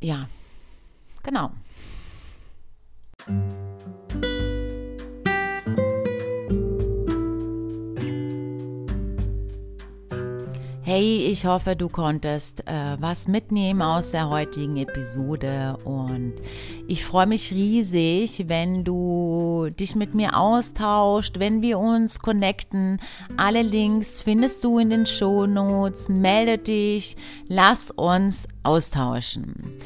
ja, 0.00 0.28
genau. 1.22 1.50
Hey, 10.86 11.28
ich 11.30 11.46
hoffe, 11.46 11.76
du 11.76 11.88
konntest 11.88 12.68
äh, 12.68 12.96
was 13.00 13.26
mitnehmen 13.26 13.80
aus 13.80 14.10
der 14.10 14.28
heutigen 14.28 14.76
Episode 14.76 15.78
und 15.82 16.34
ich 16.86 17.06
freue 17.06 17.26
mich 17.26 17.52
riesig, 17.52 18.44
wenn 18.48 18.84
du 18.84 19.70
dich 19.70 19.96
mit 19.96 20.14
mir 20.14 20.38
austauscht, 20.38 21.38
wenn 21.38 21.62
wir 21.62 21.78
uns 21.78 22.18
connecten. 22.18 23.00
Alle 23.38 23.62
Links 23.62 24.20
findest 24.20 24.62
du 24.62 24.78
in 24.78 24.90
den 24.90 25.06
Show 25.06 25.46
Notes. 25.46 26.10
Melde 26.10 26.58
dich, 26.58 27.16
lass 27.48 27.90
uns 27.90 28.46
austauschen. 28.62 29.78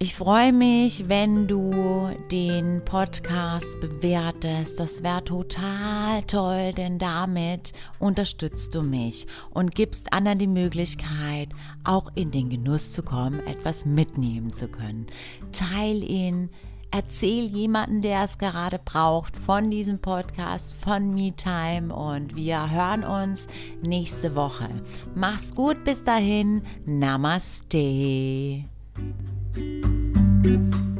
Ich 0.00 0.14
freue 0.14 0.52
mich, 0.52 1.08
wenn 1.08 1.48
du 1.48 2.10
den 2.30 2.84
Podcast 2.84 3.80
bewertest. 3.80 4.78
Das 4.78 5.02
wäre 5.02 5.24
total 5.24 6.22
toll, 6.28 6.72
denn 6.72 7.00
damit 7.00 7.72
unterstützt 7.98 8.76
du 8.76 8.82
mich 8.82 9.26
und 9.50 9.74
gibst 9.74 10.12
anderen 10.12 10.38
die 10.38 10.46
Möglichkeit, 10.46 11.48
auch 11.82 12.12
in 12.14 12.30
den 12.30 12.48
Genuss 12.48 12.92
zu 12.92 13.02
kommen, 13.02 13.44
etwas 13.44 13.86
mitnehmen 13.86 14.52
zu 14.52 14.68
können. 14.68 15.08
Teil 15.50 16.08
ihn, 16.08 16.50
erzähl 16.92 17.46
jemanden, 17.46 18.00
der 18.00 18.22
es 18.22 18.38
gerade 18.38 18.78
braucht, 18.78 19.36
von 19.36 19.68
diesem 19.68 19.98
Podcast, 19.98 20.76
von 20.76 21.12
MeTime 21.12 21.92
und 21.92 22.36
wir 22.36 22.70
hören 22.70 23.02
uns 23.02 23.48
nächste 23.84 24.36
Woche. 24.36 24.68
Mach's 25.16 25.56
gut, 25.56 25.82
bis 25.82 26.04
dahin. 26.04 26.62
Namaste. 26.86 28.62
thank 30.42 30.74
you 30.74 30.97